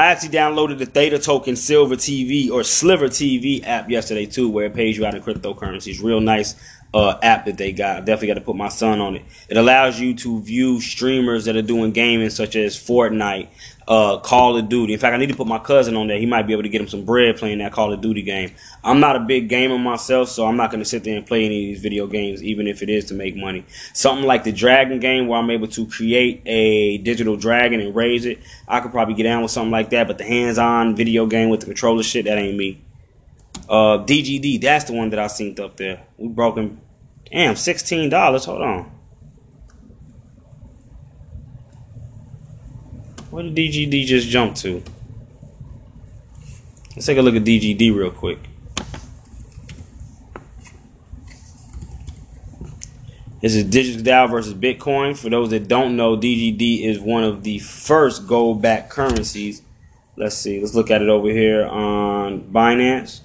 I 0.00 0.06
actually 0.06 0.30
downloaded 0.30 0.78
the 0.78 0.86
Theta 0.86 1.18
Token 1.18 1.56
Silver 1.56 1.94
TV 1.94 2.50
or 2.50 2.64
Sliver 2.64 3.08
TV 3.08 3.62
app 3.66 3.90
yesterday 3.90 4.24
too, 4.24 4.48
where 4.48 4.64
it 4.64 4.72
pays 4.72 4.96
you 4.96 5.04
out 5.04 5.14
in 5.14 5.20
cryptocurrencies. 5.20 6.02
Real 6.02 6.22
nice 6.22 6.54
uh, 6.92 7.18
app 7.22 7.44
that 7.44 7.56
they 7.56 7.72
got. 7.72 7.96
I 7.96 8.00
definitely 8.00 8.28
got 8.28 8.34
to 8.34 8.40
put 8.40 8.56
my 8.56 8.68
son 8.68 9.00
on 9.00 9.16
it. 9.16 9.22
It 9.48 9.56
allows 9.56 10.00
you 10.00 10.14
to 10.16 10.42
view 10.42 10.80
streamers 10.80 11.44
that 11.44 11.56
are 11.56 11.62
doing 11.62 11.92
gaming 11.92 12.30
such 12.30 12.56
as 12.56 12.76
Fortnite, 12.76 13.48
uh, 13.86 14.18
Call 14.18 14.56
of 14.56 14.68
Duty. 14.68 14.94
In 14.94 14.98
fact, 14.98 15.14
I 15.14 15.16
need 15.18 15.28
to 15.28 15.36
put 15.36 15.46
my 15.46 15.60
cousin 15.60 15.96
on 15.96 16.08
there. 16.08 16.18
He 16.18 16.26
might 16.26 16.48
be 16.48 16.52
able 16.52 16.64
to 16.64 16.68
get 16.68 16.80
him 16.80 16.88
some 16.88 17.04
bread 17.04 17.36
playing 17.36 17.58
that 17.58 17.72
Call 17.72 17.92
of 17.92 18.00
Duty 18.00 18.22
game. 18.22 18.52
I'm 18.82 18.98
not 18.98 19.14
a 19.14 19.20
big 19.20 19.48
gamer 19.48 19.78
myself, 19.78 20.28
so 20.28 20.46
I'm 20.46 20.56
not 20.56 20.70
going 20.70 20.80
to 20.80 20.88
sit 20.88 21.04
there 21.04 21.16
and 21.16 21.24
play 21.24 21.44
any 21.44 21.64
of 21.64 21.68
these 21.74 21.80
video 21.80 22.06
games, 22.08 22.42
even 22.42 22.66
if 22.66 22.82
it 22.82 22.90
is 22.90 23.04
to 23.06 23.14
make 23.14 23.36
money. 23.36 23.64
Something 23.92 24.26
like 24.26 24.42
the 24.42 24.52
Dragon 24.52 24.98
game 24.98 25.28
where 25.28 25.38
I'm 25.38 25.50
able 25.50 25.68
to 25.68 25.86
create 25.86 26.42
a 26.44 26.98
digital 26.98 27.36
dragon 27.36 27.80
and 27.80 27.94
raise 27.94 28.26
it. 28.26 28.40
I 28.66 28.80
could 28.80 28.90
probably 28.90 29.14
get 29.14 29.24
down 29.24 29.42
with 29.42 29.52
something 29.52 29.70
like 29.70 29.90
that, 29.90 30.08
but 30.08 30.18
the 30.18 30.24
hands-on 30.24 30.96
video 30.96 31.26
game 31.26 31.50
with 31.50 31.60
the 31.60 31.66
controller 31.66 32.02
shit, 32.02 32.24
that 32.24 32.36
ain't 32.36 32.56
me. 32.56 32.80
Uh, 33.70 34.04
DGD, 34.04 34.60
that's 34.60 34.86
the 34.86 34.92
one 34.92 35.10
that 35.10 35.20
I 35.20 35.26
synced 35.26 35.60
up 35.60 35.76
there. 35.76 36.02
We 36.18 36.26
broken, 36.26 36.80
damn, 37.30 37.54
sixteen 37.54 38.10
dollars. 38.10 38.44
Hold 38.46 38.62
on. 38.62 38.90
Where 43.30 43.44
did 43.44 43.54
DGD 43.54 44.06
just 44.06 44.26
jump 44.26 44.56
to? 44.56 44.82
Let's 46.96 47.06
take 47.06 47.18
a 47.18 47.22
look 47.22 47.36
at 47.36 47.44
DGD 47.44 47.94
real 47.94 48.10
quick. 48.10 48.40
This 53.40 53.54
is 53.54 53.64
Digix 53.64 54.02
DAO 54.02 54.28
versus 54.28 54.52
Bitcoin. 54.52 55.16
For 55.16 55.30
those 55.30 55.50
that 55.50 55.68
don't 55.68 55.96
know, 55.96 56.16
DGD 56.16 56.84
is 56.84 56.98
one 56.98 57.22
of 57.22 57.44
the 57.44 57.60
first 57.60 58.26
gold 58.26 58.60
backed 58.60 58.90
currencies. 58.90 59.62
Let's 60.16 60.36
see, 60.36 60.60
let's 60.60 60.74
look 60.74 60.90
at 60.90 61.02
it 61.02 61.08
over 61.08 61.28
here 61.28 61.64
on 61.64 62.52
Binance. 62.52 63.20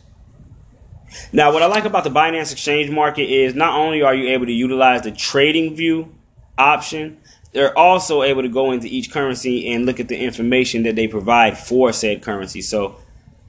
Now, 1.32 1.52
what 1.54 1.64
I 1.64 1.68
like 1.68 1.86
about 1.86 2.04
the 2.04 2.10
Binance 2.10 2.52
exchange 2.52 2.90
market 2.90 3.24
is 3.24 3.56
not 3.56 3.78
only 3.78 4.02
are 4.02 4.14
you 4.16 4.30
able 4.30 4.46
to 4.46 4.52
utilize 4.52 5.02
the 5.02 5.12
trading 5.12 5.76
view 5.76 6.14
option, 6.58 7.20
they're 7.52 7.78
also 7.78 8.24
able 8.24 8.42
to 8.42 8.50
go 8.50 8.72
into 8.72 8.88
each 8.88 9.12
currency 9.12 9.72
and 9.72 9.86
look 9.86 10.00
at 10.00 10.08
the 10.08 10.18
information 10.18 10.84
that 10.84 10.96
they 10.96 11.08
provide 11.08 11.58
for 11.58 11.94
said 11.94 12.22
currency. 12.22 12.62
So, 12.62 12.98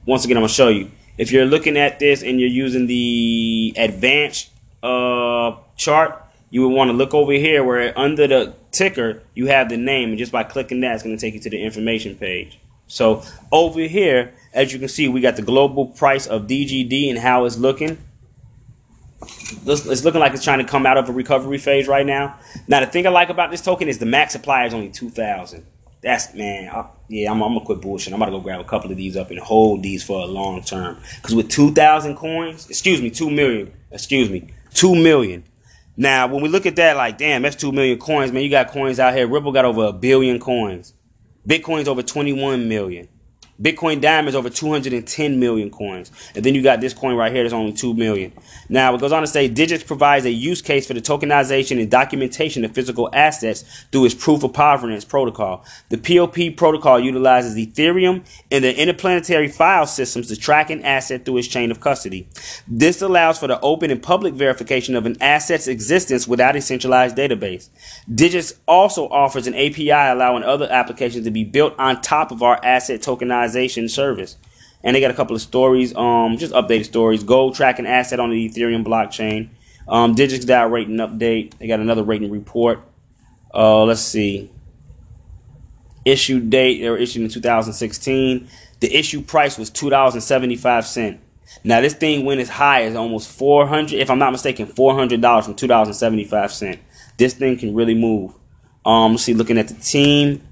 once 0.05 0.25
again, 0.25 0.37
I'm 0.37 0.43
to 0.43 0.49
show 0.49 0.69
you. 0.69 0.91
If 1.17 1.31
you're 1.31 1.45
looking 1.45 1.77
at 1.77 1.99
this 1.99 2.21
and 2.21 2.39
you're 2.39 2.49
using 2.49 2.87
the 2.87 3.73
advanced 3.75 4.49
uh, 4.83 5.55
chart, 5.75 6.23
you 6.49 6.67
would 6.67 6.75
want 6.75 6.89
to 6.89 6.93
look 6.93 7.13
over 7.13 7.33
here 7.33 7.63
where 7.63 7.97
under 7.97 8.27
the 8.27 8.53
ticker 8.71 9.21
you 9.33 9.47
have 9.47 9.69
the 9.69 9.77
name 9.77 10.09
and 10.09 10.17
just 10.17 10.31
by 10.31 10.43
clicking 10.43 10.81
that 10.81 10.95
it's 10.95 11.03
to 11.03 11.17
take 11.17 11.33
you 11.33 11.39
to 11.39 11.49
the 11.49 11.61
information 11.61 12.15
page 12.15 12.59
so 12.87 13.23
over 13.51 13.81
here 13.81 14.33
as 14.57 14.73
you 14.73 14.79
can 14.79 14.87
see 14.87 15.07
we 15.07 15.21
got 15.21 15.35
the 15.35 15.41
global 15.41 15.85
price 15.85 16.27
of 16.27 16.47
DGD 16.47 17.09
and 17.09 17.19
how 17.19 17.45
it's 17.45 17.57
looking 17.57 17.97
it's 19.65 20.03
looking 20.03 20.19
like 20.19 20.33
it's 20.33 20.43
trying 20.43 20.59
to 20.59 20.65
come 20.65 20.85
out 20.85 20.97
of 20.97 21.07
a 21.07 21.11
recovery 21.11 21.57
phase 21.57 21.87
right 21.87 22.05
now 22.05 22.37
now 22.67 22.79
the 22.79 22.87
thing 22.87 23.05
I 23.05 23.09
like 23.09 23.29
about 23.29 23.51
this 23.51 23.61
token 23.61 23.87
is 23.87 23.99
the 23.99 24.05
max 24.05 24.33
supply 24.33 24.65
is 24.65 24.73
only 24.73 24.89
2,000 24.89 25.65
that's 26.01 26.33
man 26.33 26.69
I, 26.69 26.87
yeah 27.07 27.31
I'm, 27.31 27.41
I'm, 27.41 27.53
gonna 27.53 27.65
quit 27.65 27.81
bullshit 27.81 28.13
I'm 28.13 28.19
gonna 28.19 28.31
go 28.31 28.39
grab 28.39 28.59
a 28.59 28.63
couple 28.63 28.91
of 28.91 28.97
these 28.97 29.15
up 29.15 29.29
and 29.29 29.39
hold 29.39 29.83
these 29.83 30.03
for 30.03 30.21
a 30.21 30.25
long 30.25 30.61
term 30.63 30.97
because 31.17 31.35
with 31.35 31.49
2,000 31.49 32.15
coins 32.15 32.67
excuse 32.67 33.01
me 33.01 33.11
2 33.11 33.29
million 33.29 33.71
excuse 33.91 34.29
me 34.29 34.53
2 34.73 34.95
million 34.95 35.43
now, 35.99 36.27
when 36.27 36.43
we 36.43 36.49
look 36.49 36.67
at 36.67 36.75
that, 36.75 36.95
like, 36.95 37.17
damn, 37.17 37.41
that's 37.41 37.55
2 37.55 37.71
million 37.71 37.97
coins, 37.97 38.31
man. 38.31 38.43
You 38.43 38.51
got 38.51 38.69
coins 38.69 38.99
out 38.99 39.15
here. 39.15 39.27
Ripple 39.27 39.51
got 39.51 39.65
over 39.65 39.85
a 39.85 39.91
billion 39.91 40.39
coins. 40.39 40.93
Bitcoin's 41.47 41.87
over 41.87 42.03
21 42.03 42.69
million. 42.69 43.09
Bitcoin 43.61 44.01
Diamond 44.01 44.29
is 44.29 44.35
over 44.35 44.49
210 44.49 45.39
million 45.39 45.71
coins. 45.71 46.11
And 46.35 46.45
then 46.45 46.53
you 46.53 46.61
got 46.61 46.79
this 46.79 46.93
coin 46.93 47.15
right 47.15 47.31
here 47.31 47.43
that's 47.43 47.53
only 47.53 47.73
2 47.73 47.95
million. 47.95 48.31
Now, 48.69 48.93
it 48.93 49.01
goes 49.01 49.11
on 49.11 49.21
to 49.21 49.27
say 49.27 49.49
Digix 49.49 49.85
provides 49.85 50.25
a 50.25 50.31
use 50.31 50.61
case 50.61 50.85
for 50.85 50.93
the 50.93 51.01
tokenization 51.01 51.81
and 51.81 51.89
documentation 51.89 52.63
of 52.63 52.73
physical 52.73 53.09
assets 53.13 53.63
through 53.91 54.05
its 54.05 54.13
proof 54.13 54.43
of 54.43 54.53
provenance 54.53 55.05
protocol. 55.05 55.65
The 55.89 55.97
POP 55.97 56.55
protocol 56.55 56.99
utilizes 56.99 57.55
Ethereum 57.55 58.25
and 58.51 58.63
the 58.63 58.79
interplanetary 58.79 59.47
file 59.47 59.87
systems 59.87 60.27
to 60.27 60.35
track 60.35 60.69
an 60.69 60.83
asset 60.83 61.25
through 61.25 61.37
its 61.37 61.47
chain 61.47 61.71
of 61.71 61.79
custody. 61.79 62.27
This 62.67 63.01
allows 63.01 63.39
for 63.39 63.47
the 63.47 63.59
open 63.61 63.89
and 63.89 64.03
public 64.03 64.35
verification 64.35 64.95
of 64.95 65.05
an 65.05 65.17
asset's 65.21 65.67
existence 65.67 66.27
without 66.27 66.55
a 66.55 66.61
centralized 66.61 67.17
database. 67.17 67.69
Digix 68.13 68.53
also 68.67 69.07
offers 69.09 69.47
an 69.47 69.55
API 69.55 69.89
allowing 69.89 70.43
other 70.43 70.67
applications 70.71 71.25
to 71.25 71.31
be 71.31 71.43
built 71.43 71.73
on 71.79 72.01
top 72.01 72.31
of 72.31 72.43
our 72.43 72.63
asset 72.63 73.01
tokenized 73.47 73.89
service. 73.89 74.37
And 74.83 74.95
they 74.95 75.01
got 75.01 75.11
a 75.11 75.15
couple 75.15 75.35
of 75.35 75.41
stories, 75.41 75.95
um, 75.95 76.37
just 76.37 76.53
updated 76.53 76.85
stories. 76.85 77.23
Gold 77.23 77.55
tracking 77.55 77.87
asset 77.87 78.19
on 78.19 78.29
the 78.29 78.49
Ethereum 78.49 78.85
blockchain. 78.85 79.49
Um, 79.87 80.15
Digix 80.15 80.45
DAO 80.45 80.69
rating 80.69 80.97
update. 80.97 81.57
They 81.57 81.67
got 81.67 81.79
another 81.79 82.03
rating 82.03 82.31
report. 82.31 82.81
Uh, 83.53 83.83
let's 83.83 84.01
see. 84.01 84.51
Issue 86.05 86.39
date, 86.39 86.81
they 86.81 86.89
were 86.89 86.97
issued 86.97 87.23
in 87.23 87.29
2016. 87.29 88.47
The 88.79 88.95
issue 88.95 89.21
price 89.21 89.57
was 89.57 89.71
$2.75. 89.71 91.19
Now 91.63 91.81
this 91.81 91.93
thing 91.93 92.25
went 92.25 92.39
as 92.39 92.49
high 92.49 92.83
as 92.83 92.95
almost 92.95 93.29
400, 93.31 93.93
if 93.93 94.09
I'm 94.09 94.19
not 94.19 94.31
mistaken, 94.31 94.67
$400 94.67 95.43
from 95.43 95.55
two 95.55 95.67
dollars 95.67 95.87
and 95.87 95.95
seventy 95.95 96.23
five 96.23 96.51
cent. 96.51 96.79
This 97.17 97.33
thing 97.33 97.57
can 97.57 97.73
really 97.73 97.95
move. 97.95 98.33
Um, 98.85 99.17
see, 99.17 99.33
looking 99.33 99.57
at 99.57 99.67
the 99.67 99.73
team. 99.73 100.46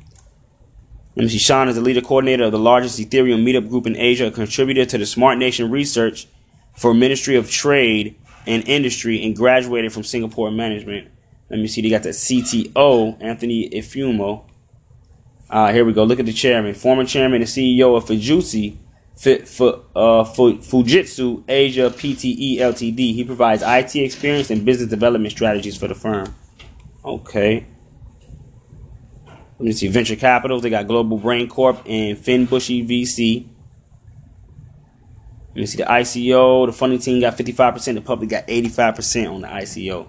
See. 1.18 1.38
Sean 1.38 1.70
is 1.70 1.76
the 1.76 1.82
leader 1.82 2.02
coordinator 2.02 2.44
of 2.44 2.52
the 2.52 2.60
largest 2.60 3.00
Ethereum 3.00 3.46
meetup 3.46 3.70
group 3.70 3.88
in 3.88 3.96
Asia, 3.96 4.28
a 4.28 4.32
contributor 4.32 4.86
to 4.86 4.98
the 4.98 5.06
Smart 5.06 5.38
Nation 5.38 5.72
Research 5.72 6.28
for 6.76 6.94
Ministry 6.94 7.38
of 7.38 7.50
Trade 7.50 8.16
and 8.46 8.68
Industry, 8.68 9.24
and 9.24 9.36
graduated 9.36 9.94
from 9.94 10.04
Singapore 10.04 10.52
Management. 10.52 11.10
Let 11.50 11.60
me 11.60 11.68
see. 11.68 11.82
They 11.82 11.90
got 11.90 12.04
the 12.04 12.10
CTO, 12.10 13.18
Anthony 13.22 13.70
Eufemio. 13.70 14.44
Uh, 15.50 15.72
here 15.72 15.86
we 15.86 15.94
go. 15.94 16.04
Look 16.04 16.20
at 16.20 16.26
the 16.26 16.34
chairman, 16.34 16.74
former 16.74 17.06
chairman 17.06 17.42
and 17.42 17.50
CEO 17.50 17.96
of 17.96 18.06
Fujitsu, 18.06 18.76
uh, 19.96 20.24
Fujitsu 20.26 21.44
Asia 21.48 21.90
PTE 21.90 22.58
Ltd. 22.58 22.98
He 22.98 23.24
provides 23.24 23.64
IT 23.66 23.96
experience 23.96 24.50
and 24.50 24.66
business 24.66 24.90
development 24.90 25.32
strategies 25.32 25.78
for 25.78 25.88
the 25.88 25.96
firm. 25.96 26.36
Okay. 27.06 27.68
Let 29.58 29.66
me 29.66 29.72
see. 29.72 29.88
Venture 29.88 30.16
Capital. 30.16 30.60
They 30.60 30.70
got 30.70 30.88
Global 30.88 31.18
Brain 31.18 31.48
Corp 31.48 31.78
and 31.86 32.18
Fenbushi 32.18 32.88
VC. 32.88 33.48
Let 35.50 35.56
me 35.56 35.66
see 35.66 35.78
the 35.78 35.86
ICO. 35.86 36.66
The 36.66 36.74
funding 36.74 37.00
team 37.00 37.22
got 37.22 37.38
55%. 37.38 37.94
The 37.94 38.02
public 38.02 38.30
got 38.30 38.48
85% 38.48 39.34
on 39.34 39.42
the 39.42 39.48
ICO. 39.48 40.08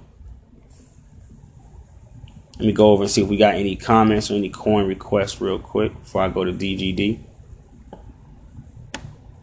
Let 2.58 2.66
me 2.66 2.72
go 2.72 2.90
over 2.90 3.04
and 3.04 3.10
see 3.10 3.22
if 3.22 3.28
we 3.28 3.36
got 3.36 3.54
any 3.54 3.76
comments 3.76 4.30
or 4.30 4.34
any 4.34 4.48
coin 4.48 4.86
requests 4.86 5.40
real 5.40 5.58
quick 5.58 5.92
before 5.92 6.22
I 6.22 6.28
go 6.28 6.42
to 6.42 6.52
DGD. 6.52 7.20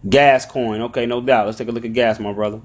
Gas 0.09 0.45
coin. 0.45 0.81
Okay, 0.81 1.05
no 1.05 1.21
doubt. 1.21 1.45
Let's 1.45 1.57
take 1.57 1.69
a 1.69 1.71
look 1.71 1.85
at 1.85 1.93
gas, 1.93 2.19
my 2.19 2.33
brother. 2.33 2.61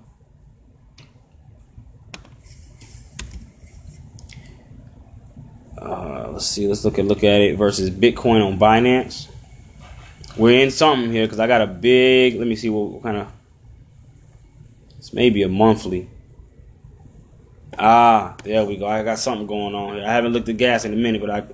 Uh, 5.81 6.28
let's 6.38 6.46
see. 6.46 6.68
Let's 6.68 6.85
look 6.85 7.01
at 7.01 7.05
look 7.05 7.24
at 7.24 7.40
it 7.40 7.57
versus 7.59 7.90
Bitcoin 7.90 8.46
on 8.46 8.61
Binance. 8.61 9.29
We're 10.37 10.62
in 10.62 10.70
something 10.70 11.11
here 11.11 11.27
because 11.27 11.40
I 11.40 11.48
got 11.48 11.62
a 11.62 11.66
big. 11.66 12.37
Let 12.37 12.46
me 12.46 12.55
see 12.55 12.70
what, 12.70 12.90
what 12.90 13.03
kind 13.03 13.16
of. 13.16 13.33
It's 14.98 15.12
maybe 15.12 15.42
a 15.42 15.48
monthly. 15.48 16.09
Ah, 17.77 18.37
there 18.44 18.64
we 18.64 18.77
go. 18.77 18.87
I 18.87 19.03
got 19.03 19.18
something 19.18 19.48
going 19.48 19.74
on 19.74 19.96
here. 19.96 20.05
I 20.05 20.12
haven't 20.12 20.33
looked 20.33 20.48
at 20.48 20.57
gas 20.57 20.85
in 20.85 20.92
a 20.92 20.96
minute, 20.96 21.20
but 21.20 21.31
I. 21.31 21.44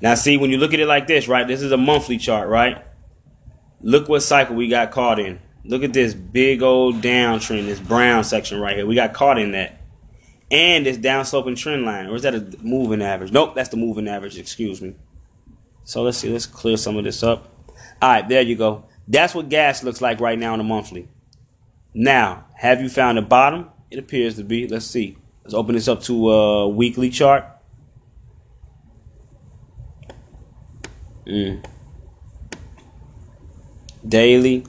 Now, 0.00 0.16
see, 0.16 0.36
when 0.36 0.50
you 0.50 0.56
look 0.56 0.74
at 0.74 0.80
it 0.80 0.86
like 0.86 1.06
this, 1.06 1.28
right? 1.28 1.46
This 1.46 1.62
is 1.62 1.70
a 1.70 1.76
monthly 1.76 2.18
chart, 2.18 2.48
right? 2.48 2.84
Look 3.82 4.08
what 4.08 4.20
cycle 4.20 4.56
we 4.56 4.66
got 4.66 4.90
caught 4.90 5.20
in. 5.20 5.38
Look 5.64 5.84
at 5.84 5.92
this 5.92 6.12
big 6.12 6.62
old 6.62 6.96
downtrend, 7.02 7.66
this 7.66 7.78
brown 7.78 8.24
section 8.24 8.58
right 8.58 8.74
here. 8.74 8.86
We 8.86 8.96
got 8.96 9.12
caught 9.12 9.38
in 9.38 9.52
that 9.52 9.79
and 10.50 10.86
this 10.86 10.98
downsloping 10.98 11.56
trend 11.56 11.84
line. 11.84 12.06
Or 12.06 12.16
is 12.16 12.22
that 12.22 12.34
a 12.34 12.40
moving 12.62 13.02
average? 13.02 13.32
Nope, 13.32 13.54
that's 13.54 13.68
the 13.68 13.76
moving 13.76 14.08
average, 14.08 14.38
excuse 14.38 14.82
me. 14.82 14.94
So 15.84 16.02
let's 16.02 16.18
see, 16.18 16.28
let's 16.30 16.46
clear 16.46 16.76
some 16.76 16.96
of 16.96 17.04
this 17.04 17.22
up. 17.22 17.48
All 18.02 18.10
right, 18.10 18.28
there 18.28 18.42
you 18.42 18.56
go. 18.56 18.84
That's 19.08 19.34
what 19.34 19.48
gas 19.48 19.82
looks 19.82 20.00
like 20.00 20.20
right 20.20 20.38
now 20.38 20.52
on 20.52 20.60
a 20.60 20.64
monthly. 20.64 21.08
Now, 21.92 22.46
have 22.56 22.80
you 22.80 22.88
found 22.88 23.18
the 23.18 23.22
bottom? 23.22 23.70
It 23.90 23.98
appears 23.98 24.36
to 24.36 24.44
be. 24.44 24.68
Let's 24.68 24.86
see. 24.86 25.18
Let's 25.42 25.54
open 25.54 25.74
this 25.74 25.88
up 25.88 26.02
to 26.04 26.30
a 26.30 26.68
weekly 26.68 27.10
chart. 27.10 27.44
Mm. 31.26 31.64
Daily. 34.06 34.64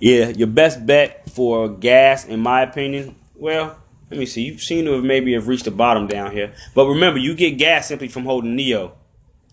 Yeah, 0.00 0.28
your 0.28 0.48
best 0.48 0.86
bet 0.86 1.28
for 1.30 1.68
gas, 1.68 2.24
in 2.24 2.40
my 2.40 2.62
opinion, 2.62 3.16
well, 3.34 3.78
let 4.10 4.18
me 4.18 4.26
see. 4.26 4.42
You 4.42 4.58
seem 4.58 4.86
to 4.86 4.92
have 4.92 5.04
maybe 5.04 5.34
have 5.34 5.46
reached 5.46 5.66
the 5.66 5.70
bottom 5.70 6.06
down 6.06 6.32
here. 6.32 6.52
But 6.74 6.86
remember, 6.86 7.18
you 7.18 7.34
get 7.34 7.58
gas 7.58 7.88
simply 7.88 8.08
from 8.08 8.24
holding 8.24 8.56
NEO. 8.56 8.92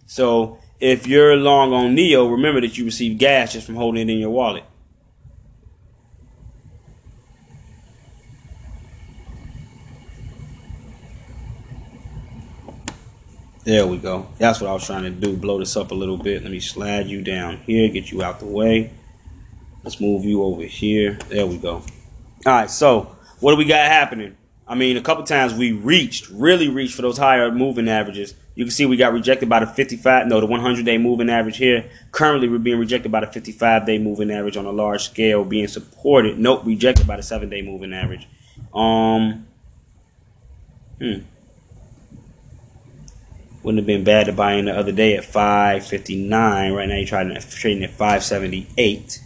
So 0.06 0.60
if 0.80 1.06
you're 1.06 1.36
long 1.36 1.74
on 1.74 1.94
NEO, 1.94 2.28
remember 2.30 2.62
that 2.62 2.78
you 2.78 2.86
receive 2.86 3.18
gas 3.18 3.54
just 3.54 3.66
from 3.66 3.76
holding 3.76 4.10
it 4.10 4.12
in 4.12 4.20
your 4.20 4.30
wallet. 4.30 4.64
There 13.66 13.86
we 13.86 13.98
go. 13.98 14.28
That's 14.38 14.62
what 14.62 14.70
I 14.70 14.74
was 14.74 14.86
trying 14.86 15.04
to 15.04 15.10
do. 15.10 15.36
Blow 15.36 15.60
this 15.60 15.76
up 15.76 15.92
a 15.92 15.94
little 15.94 16.16
bit. 16.16 16.42
Let 16.42 16.54
me 16.54 16.62
slide 16.62 17.08
you 17.08 17.22
down 17.22 17.58
here, 17.58 17.90
get 17.90 18.12
you 18.12 18.24
out 18.24 18.40
the 18.40 18.46
way. 18.46 18.94
Let's 19.88 20.02
move 20.02 20.26
you 20.26 20.44
over 20.44 20.64
here. 20.64 21.14
There 21.30 21.48
we 21.48 21.56
go. 21.58 21.76
All 21.76 21.84
right, 22.46 22.70
so 22.70 23.16
what 23.40 23.54
do 23.54 23.58
we 23.58 23.64
got 23.64 23.88
happening? 23.88 24.36
I 24.68 24.76
mean, 24.76 24.98
a 24.98 25.02
couple 25.02 25.24
times 25.24 25.54
we 25.54 25.72
reached, 25.72 26.28
really 26.30 26.68
reached 26.68 26.94
for 26.94 27.04
those 27.04 27.18
higher 27.18 27.50
moving 27.54 27.88
averages, 27.88 28.34
You 28.54 28.66
can 28.66 28.72
see 28.72 28.86
we 28.86 28.98
got 28.98 29.14
rejected 29.14 29.48
by 29.48 29.62
the 29.62 29.66
55, 29.66 30.28
no, 30.28 30.42
the 30.42 30.46
100 30.46 30.84
day 30.84 30.98
moving 30.98 31.30
average 31.30 31.56
here. 31.56 31.90
Currently, 32.12 32.50
we're 32.50 32.58
being 32.58 32.80
rejected 32.80 33.14
by 33.14 33.22
the 33.22 33.28
55 33.28 33.86
day 33.86 33.98
moving 33.98 34.30
average 34.30 34.58
on 34.58 34.66
a 34.66 34.74
large 34.74 35.04
scale, 35.04 35.46
being 35.46 35.70
supported. 35.70 36.38
Nope, 36.38 36.66
rejected 36.66 37.08
by 37.08 37.16
the 37.16 37.24
seven 37.24 37.48
day 37.48 37.62
moving 37.62 37.94
average. 37.94 38.28
Um, 38.74 39.48
hmm. 41.00 41.20
Wouldn't 43.64 43.80
have 43.80 43.88
been 43.88 44.04
bad 44.04 44.26
to 44.26 44.34
buy 44.34 44.56
in 44.56 44.66
the 44.66 44.78
other 44.78 44.92
day 44.92 45.16
at 45.16 45.24
559. 45.24 46.74
Right 46.74 46.90
now, 46.90 46.96
you're 46.96 47.08
trying 47.08 47.34
to 47.34 47.40
trading 47.40 47.86
at 47.86 47.92
578. 47.92 49.22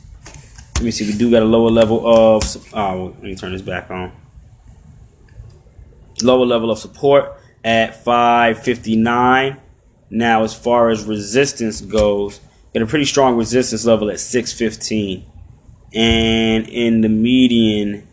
Let 0.82 0.86
me 0.86 0.90
see. 0.90 1.06
We 1.06 1.16
do 1.16 1.30
got 1.30 1.44
a 1.44 1.46
lower 1.46 1.70
level 1.70 2.08
of. 2.08 2.44
Oh, 2.74 3.14
let 3.14 3.22
me 3.22 3.36
turn 3.36 3.52
this 3.52 3.62
back 3.62 3.92
on. 3.92 4.12
Lower 6.24 6.44
level 6.44 6.72
of 6.72 6.80
support 6.80 7.34
at 7.64 8.04
559. 8.04 9.58
Now, 10.10 10.42
as 10.42 10.56
far 10.56 10.90
as 10.90 11.04
resistance 11.04 11.82
goes, 11.82 12.40
got 12.74 12.82
a 12.82 12.88
pretty 12.88 13.06
strong 13.06 13.38
resistance 13.38 13.86
level 13.86 14.10
at 14.10 14.20
615. 14.20 15.24
And 15.94 16.68
in 16.68 17.02
the 17.02 17.10
median, 17.10 18.08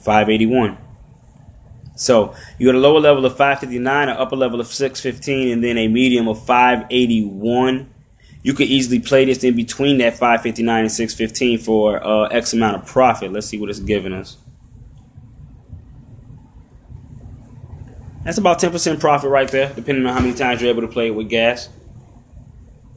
581. 0.00 0.78
So 1.94 2.34
you 2.58 2.66
got 2.66 2.74
a 2.74 2.80
lower 2.80 2.98
level 2.98 3.24
of 3.24 3.36
559, 3.36 4.08
an 4.08 4.16
upper 4.16 4.34
level 4.34 4.60
of 4.60 4.66
615, 4.66 5.52
and 5.52 5.62
then 5.62 5.78
a 5.78 5.86
medium 5.86 6.26
of 6.26 6.44
581. 6.44 7.94
You 8.48 8.54
could 8.54 8.68
easily 8.68 8.98
play 8.98 9.26
this 9.26 9.44
in 9.44 9.54
between 9.56 9.98
that 9.98 10.14
559 10.14 10.80
and 10.80 10.90
615 10.90 11.58
for 11.58 12.02
uh, 12.02 12.28
X 12.28 12.54
amount 12.54 12.76
of 12.76 12.86
profit. 12.86 13.30
Let's 13.30 13.46
see 13.46 13.60
what 13.60 13.68
it's 13.68 13.78
giving 13.78 14.14
us. 14.14 14.38
That's 18.24 18.38
about 18.38 18.58
10% 18.58 19.00
profit 19.00 19.28
right 19.28 19.50
there, 19.50 19.70
depending 19.74 20.06
on 20.06 20.14
how 20.14 20.20
many 20.20 20.32
times 20.32 20.62
you're 20.62 20.70
able 20.70 20.80
to 20.80 20.88
play 20.88 21.08
it 21.08 21.14
with 21.14 21.28
gas. 21.28 21.68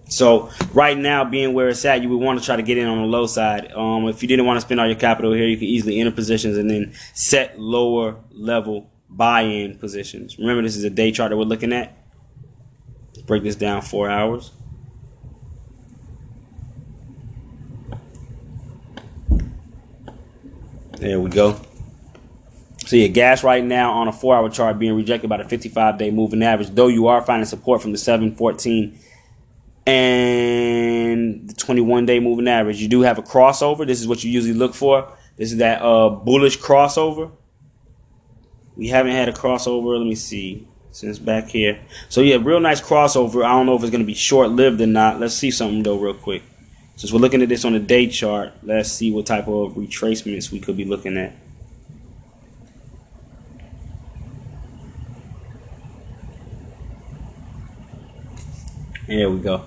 So 0.06 0.50
right 0.72 0.98
now, 0.98 1.26
being 1.26 1.54
where 1.54 1.68
it's 1.68 1.84
at, 1.84 2.02
you 2.02 2.08
would 2.08 2.24
want 2.24 2.40
to 2.40 2.46
try 2.46 2.56
to 2.56 2.64
get 2.64 2.78
in 2.78 2.88
on 2.88 3.00
the 3.00 3.08
low 3.08 3.28
side. 3.28 3.74
Um, 3.74 4.08
if 4.08 4.22
you 4.22 4.30
didn't 4.30 4.46
want 4.46 4.56
to 4.56 4.62
spend 4.62 4.80
all 4.80 4.88
your 4.88 4.96
capital 4.96 5.34
here, 5.34 5.48
you 5.48 5.58
could 5.58 5.68
easily 5.68 6.00
enter 6.00 6.12
positions 6.12 6.56
and 6.58 6.70
then 6.70 6.94
set 7.14 7.60
lower 7.60 8.16
level 8.32 8.90
buy-in 9.10 9.80
positions. 9.80 10.40
Remember, 10.40 10.62
this 10.62 10.78
is 10.78 10.86
a 10.86 10.90
day 10.90 11.12
chart 11.12 11.32
that 11.32 11.36
we're 11.36 11.44
looking 11.44 11.74
at. 11.74 11.98
Break 13.26 13.44
this 13.44 13.58
down 13.58 13.82
four 13.82 14.10
hours. 14.10 14.52
There 21.02 21.20
we 21.20 21.32
go. 21.32 21.60
So 22.86 22.96
yeah, 22.96 23.08
gas 23.08 23.44
right 23.44 23.64
now 23.64 23.94
on 23.94 24.08
a 24.08 24.12
four 24.12 24.36
hour 24.36 24.48
chart 24.52 24.78
being 24.78 24.96
rejected 24.96 25.32
by 25.32 25.38
the 25.38 25.50
55 25.50 25.98
day 25.98 26.12
moving 26.12 26.44
average, 26.44 26.70
though 26.70 26.90
you 26.90 27.08
are 27.08 27.24
finding 27.24 27.48
support 27.48 27.82
from 27.82 27.92
the 27.92 27.98
714 27.98 29.00
and 29.88 31.50
the 31.50 31.56
21 31.56 32.06
day 32.06 32.20
moving 32.20 32.48
average. 32.48 32.80
You 32.80 32.88
do 32.88 33.02
have 33.02 33.18
a 33.18 33.24
crossover. 33.24 33.88
This 33.88 34.00
is 34.00 34.08
what 34.08 34.24
you 34.24 34.30
usually 34.30 34.54
look 34.54 34.76
for. 34.76 35.12
This 35.38 35.52
is 35.52 35.58
that 35.58 35.82
uh, 35.82 36.12
bullish 36.12 36.60
crossover. 36.60 37.32
We 38.76 38.90
haven't 38.90 39.14
had 39.14 39.28
a 39.28 39.34
crossover. 39.34 39.98
Let 39.98 40.06
me 40.06 40.14
see. 40.14 40.68
Since 40.92 41.18
back 41.18 41.48
here. 41.48 41.82
So 42.10 42.22
yeah, 42.22 42.38
real 42.40 42.60
nice 42.60 42.80
crossover. 42.80 43.44
I 43.44 43.50
don't 43.54 43.66
know 43.66 43.76
if 43.76 43.82
it's 43.82 43.90
going 43.90 44.04
to 44.04 44.06
be 44.06 44.14
short 44.14 44.52
lived 44.52 44.80
or 44.82 44.86
not. 44.86 45.20
Let's 45.20 45.34
see 45.34 45.50
something 45.50 45.82
though 45.82 45.98
real 45.98 46.14
quick. 46.14 46.44
Since 47.02 47.14
we're 47.14 47.20
looking 47.20 47.42
at 47.42 47.50
this 47.50 47.66
on 47.66 47.74
a 47.74 47.80
day 47.80 48.06
chart, 48.06 48.54
let's 48.62 48.92
see 48.92 49.10
what 49.10 49.26
type 49.26 49.48
of 49.48 49.74
retracements 49.74 50.52
we 50.52 50.60
could 50.60 50.78
be 50.78 50.86
looking 50.86 51.18
at. 51.18 51.34
There 59.08 59.32
we 59.32 59.40
go. 59.40 59.66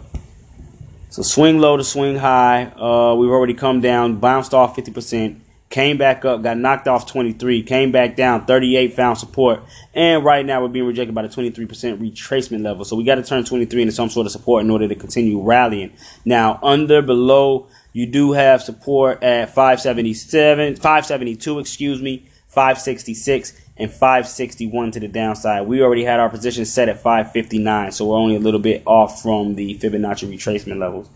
So 1.11 1.23
swing 1.23 1.59
low 1.59 1.77
to 1.77 1.83
swing 1.83 2.19
high. 2.19 2.67
Uh, 2.67 3.17
we've 3.17 3.31
already 3.31 3.55
come 3.55 3.81
down, 3.81 4.21
bounced 4.21 4.55
off 4.55 4.77
50%, 4.77 5.41
came 5.75 5.99
back 5.99 6.25
up, 6.25 6.41
got 6.41 6.57
knocked 6.57 6.87
off 6.87 7.05
23, 7.05 7.65
came 7.65 7.91
back 7.91 8.15
down 8.15 8.47
38, 8.47 8.95
found 8.95 9.19
support. 9.19 9.61
And 9.93 10.25
right 10.25 10.47
now 10.47 10.63
we're 10.63 10.69
being 10.69 10.87
rejected 10.87 11.17
by 11.17 11.23
the 11.23 11.29
23% 11.29 11.67
retracement 11.99 12.63
level. 12.63 12.85
So 12.85 12.95
we 12.95 13.03
got 13.03 13.17
to 13.17 13.25
turn 13.25 13.45
23 13.45 13.83
into 13.83 13.93
some 13.93 14.09
sort 14.09 14.25
of 14.27 14.31
support 14.31 14.63
in 14.63 14.71
order 14.71 14.87
to 14.87 14.95
continue 14.95 15.43
rallying. 15.43 15.93
Now, 16.25 16.61
under, 16.63 17.03
below, 17.03 17.67
you 17.93 18.07
do 18.07 18.31
have 18.31 18.63
support 18.63 19.21
at 19.25 19.49
577, 19.49 20.77
572, 20.77 21.59
excuse 21.59 22.01
me, 22.01 22.29
566 22.47 23.61
and 23.77 23.91
561 23.91 24.93
to 24.93 25.01
the 25.01 25.09
downside. 25.09 25.67
We 25.67 25.83
already 25.83 26.05
had 26.05 26.21
our 26.21 26.31
position 26.31 26.67
set 26.67 26.89
at 26.89 27.01
559, 27.01 27.91
so 27.91 28.07
we're 28.07 28.17
only 28.17 28.37
a 28.37 28.41
little 28.41 28.61
bit 28.61 28.85
off 28.87 29.21
from 29.23 29.57
the 29.57 29.77
Fibonacci 29.79 30.33
retracement 30.33 30.79
levels. 30.79 31.11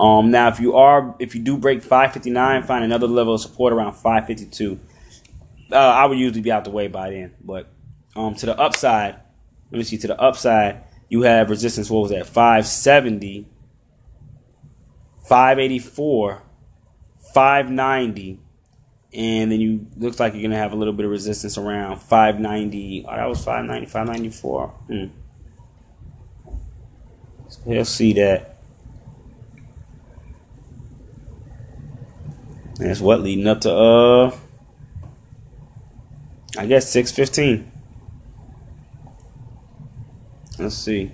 Um, 0.00 0.30
now, 0.30 0.48
if 0.48 0.60
you 0.60 0.74
are, 0.76 1.14
if 1.18 1.34
you 1.34 1.42
do 1.42 1.58
break 1.58 1.82
559, 1.82 2.62
find 2.62 2.84
another 2.84 3.06
level 3.06 3.34
of 3.34 3.40
support 3.40 3.72
around 3.72 3.92
552. 3.92 4.80
Uh, 5.70 5.76
I 5.76 6.06
would 6.06 6.18
usually 6.18 6.40
be 6.40 6.50
out 6.50 6.64
the 6.64 6.70
way 6.70 6.88
by 6.88 7.10
then, 7.10 7.34
but 7.44 7.68
um, 8.16 8.34
to 8.36 8.46
the 8.46 8.58
upside, 8.58 9.16
let 9.70 9.78
me 9.78 9.84
see. 9.84 9.98
To 9.98 10.08
the 10.08 10.20
upside, 10.20 10.82
you 11.08 11.22
have 11.22 11.50
resistance. 11.50 11.90
What 11.90 12.00
was 12.00 12.10
that? 12.10 12.26
570, 12.26 13.46
584, 15.28 16.42
590 17.34 18.40
and 19.12 19.50
then 19.50 19.60
you 19.60 19.86
looks 19.96 20.20
like 20.20 20.34
you're 20.34 20.42
gonna 20.42 20.56
have 20.56 20.72
a 20.72 20.76
little 20.76 20.92
bit 20.92 21.04
of 21.04 21.10
resistance 21.10 21.58
around 21.58 21.98
590. 21.98 23.06
Oh, 23.08 23.16
that 23.16 23.28
was 23.28 23.44
590, 23.44 23.86
594. 23.86 24.68
Hmm. 24.68 25.06
He'll 27.66 27.84
see 27.84 28.12
that. 28.14 28.59
That's 32.80 33.00
what 33.00 33.20
leading 33.20 33.46
up 33.46 33.60
to 33.62 33.72
uh, 33.72 34.36
I 36.58 36.66
guess 36.66 36.90
615. 36.90 37.70
Let's 40.58 40.74
see. 40.74 41.12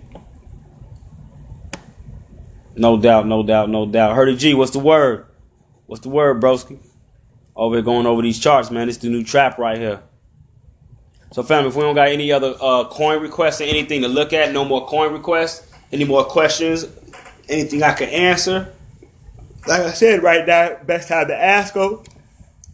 No 2.75 3.01
doubt, 3.01 3.27
no 3.27 3.43
doubt, 3.43 3.71
no 3.71 3.87
doubt. 3.87 4.17
Heard 4.17 4.37
G, 4.39 4.55
what's 4.55 4.71
the 4.71 4.79
word? 4.79 5.27
What's 5.87 6.03
the 6.03 6.09
word, 6.09 6.41
broski? 6.41 6.79
over 7.57 7.77
here 7.77 7.83
going 7.83 8.07
over 8.07 8.23
these 8.23 8.39
charts, 8.39 8.71
man. 8.71 8.89
It's 8.89 8.99
the 8.99 9.09
new 9.09 9.25
trap 9.25 9.59
right 9.59 9.79
here. 9.79 10.03
So, 11.33 11.43
fam, 11.43 11.67
if 11.67 11.75
we 11.75 11.83
don't 11.83 11.95
got 11.95 12.09
any 12.09 12.31
other 12.31 12.55
uh, 12.61 12.85
coin 12.85 13.21
requests 13.21 13.61
or 13.61 13.65
anything 13.65 14.03
to 14.03 14.09
look 14.09 14.33
at, 14.33 14.53
no 14.53 14.65
more 14.65 14.87
coin 14.87 15.13
requests, 15.13 15.71
any 15.91 16.05
more 16.05 16.25
questions, 16.25 16.87
anything 17.49 17.83
I 17.83 17.95
can 17.95 18.09
answer, 18.09 18.73
like 19.69 19.81
I 19.83 19.93
said, 19.93 20.23
right 20.23 20.47
now, 20.47 20.77
best 20.85 21.09
time 21.09 21.29
to 21.29 21.37
ask 21.37 21.75
them. 21.75 22.03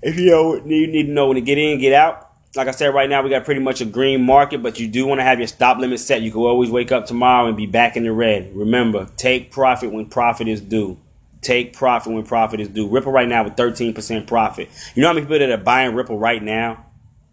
If 0.02 0.18
you 0.18 0.30
know, 0.30 0.56
you 0.56 0.86
need 0.86 1.06
to 1.06 1.12
know 1.12 1.28
when 1.28 1.36
to 1.36 1.40
get 1.40 1.58
in, 1.58 1.78
get 1.78 1.92
out. 1.92 2.30
Like 2.54 2.68
I 2.68 2.72
said, 2.72 2.88
right 2.88 3.08
now 3.08 3.22
we 3.22 3.30
got 3.30 3.44
pretty 3.44 3.60
much 3.60 3.80
a 3.80 3.86
green 3.86 4.22
market, 4.24 4.62
but 4.62 4.78
you 4.78 4.86
do 4.86 5.06
want 5.06 5.20
to 5.20 5.24
have 5.24 5.38
your 5.38 5.48
stop 5.48 5.78
limit 5.78 6.00
set. 6.00 6.20
You 6.20 6.30
can 6.30 6.40
always 6.40 6.70
wake 6.70 6.92
up 6.92 7.06
tomorrow 7.06 7.46
and 7.46 7.56
be 7.56 7.66
back 7.66 7.96
in 7.96 8.04
the 8.04 8.12
red. 8.12 8.54
Remember, 8.54 9.08
take 9.16 9.50
profit 9.50 9.90
when 9.90 10.06
profit 10.06 10.48
is 10.48 10.60
due. 10.60 10.98
Take 11.40 11.72
profit 11.72 12.12
when 12.12 12.24
profit 12.24 12.60
is 12.60 12.68
due. 12.68 12.88
Ripple 12.88 13.10
right 13.10 13.26
now 13.26 13.44
with 13.44 13.56
13% 13.56 14.26
profit. 14.26 14.68
You 14.94 15.02
know 15.02 15.08
how 15.08 15.14
many 15.14 15.24
people 15.24 15.38
that 15.38 15.50
are 15.50 15.56
buying 15.56 15.94
Ripple 15.94 16.18
right 16.18 16.42
now 16.42 16.84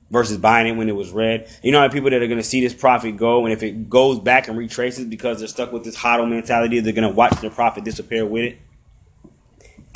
versus 0.09 0.37
buying 0.37 0.67
it 0.67 0.77
when 0.77 0.87
it 0.87 0.95
was 0.95 1.11
red? 1.11 1.49
You 1.61 1.71
know 1.71 1.79
how 1.79 1.87
many 1.87 1.93
people 1.93 2.11
that 2.11 2.21
are 2.21 2.27
going 2.27 2.39
to 2.39 2.43
see 2.43 2.61
this 2.61 2.73
profit 2.73 3.17
go, 3.17 3.45
and 3.45 3.51
if 3.51 3.61
it 3.61 3.89
goes 3.89 4.19
back 4.19 4.47
and 4.47 4.57
retraces 4.57 5.05
because 5.05 5.39
they're 5.39 5.47
stuck 5.47 5.73
with 5.73 5.83
this 5.83 5.97
hodl 5.97 6.29
mentality, 6.29 6.79
they're 6.79 6.93
going 6.93 7.07
to 7.07 7.13
watch 7.13 7.39
their 7.41 7.51
profit 7.51 7.83
disappear 7.83 8.25
with 8.25 8.45
it? 8.45 8.59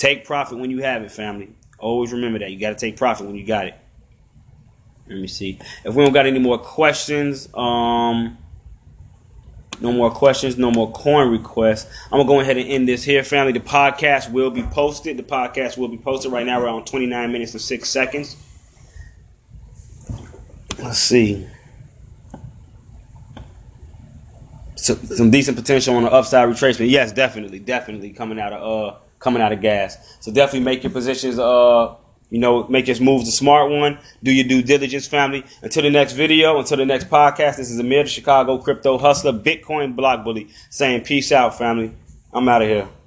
Take 0.04 0.26
profit 0.26 0.58
when 0.58 0.70
you 0.70 0.82
have 0.82 1.02
it, 1.02 1.13
family. 1.13 1.56
Always 1.80 2.12
remember 2.12 2.38
that. 2.39 2.52
You 2.52 2.60
got 2.60 2.72
to 2.72 2.76
take 2.76 2.98
profit 2.98 3.26
when 3.26 3.38
you 3.38 3.46
got 3.46 3.68
it. 3.68 3.76
Let 5.08 5.18
me 5.18 5.28
see. 5.28 5.58
If 5.86 5.96
we 5.96 6.04
don't 6.04 6.12
got 6.12 6.26
any 6.26 6.39
more 6.39 6.58
questions, 6.58 7.48
um, 7.54 8.38
no 9.80 9.94
more 9.94 10.12
questions, 10.12 10.58
no 10.58 10.72
more 10.72 10.92
coin 10.92 11.32
requests. 11.32 11.89
I'm 12.12 12.18
gonna 12.20 12.28
go 12.28 12.42
ahead 12.42 12.58
and 12.58 12.68
end 12.68 12.86
this 12.86 13.06
here, 13.06 13.24
family. 13.24 13.54
The 13.54 13.62
podcast 13.62 14.30
will 14.30 14.52
be 14.52 14.63
posted. 14.63 15.16
The 15.16 15.24
podcast 15.24 15.78
will 15.78 15.88
be 15.88 15.98
posted 15.98 16.34
right 16.34 16.46
now. 16.46 16.60
We're 16.60 16.68
on 16.68 16.84
29 16.84 17.32
minutes 17.32 17.54
and 17.54 17.62
six 17.62 17.88
seconds. 17.88 18.36
Let's 20.80 21.00
see. 21.00 21.48
So, 24.76 24.96
some 24.96 25.32
decent 25.32 25.56
potential 25.56 25.96
on 25.96 26.04
the 26.04 26.12
upside 26.12 26.50
retracement. 26.50 26.89
Yes, 26.89 27.13
definitely, 27.13 27.60
definitely 27.60 28.10
coming 28.10 28.38
out 28.38 28.52
of 28.52 28.96
uh 28.96 29.00
coming 29.24 29.42
out 29.42 29.52
of 29.52 29.62
gas. 29.62 30.18
So 30.20 30.32
definitely 30.32 30.66
make 30.66 30.84
your 30.84 30.92
positions 30.92 31.40
uh 31.40 31.96
you 32.34 32.40
know, 32.40 32.68
make 32.68 32.88
your 32.88 33.00
moves 33.00 33.26
the 33.26 33.32
smart 33.32 33.70
one. 33.70 34.00
Do 34.24 34.32
your 34.32 34.48
due 34.48 34.64
diligence, 34.64 35.06
family. 35.06 35.46
Until 35.62 35.84
the 35.84 35.92
next 35.92 36.14
video, 36.14 36.58
until 36.58 36.78
the 36.78 36.86
next 36.86 37.08
podcast, 37.08 37.58
this 37.58 37.70
is 37.70 37.78
Amir, 37.78 38.04
the 38.04 38.10
Chicago 38.10 38.58
crypto 38.58 38.98
hustler, 38.98 39.34
Bitcoin 39.34 39.96
block 39.96 40.24
bully, 40.24 40.48
saying 40.72 41.02
peace 41.02 41.32
out, 41.32 41.56
family. 41.56 41.94
I'm 42.34 42.50
out 42.50 42.64
of 42.64 42.68
here. 42.70 43.03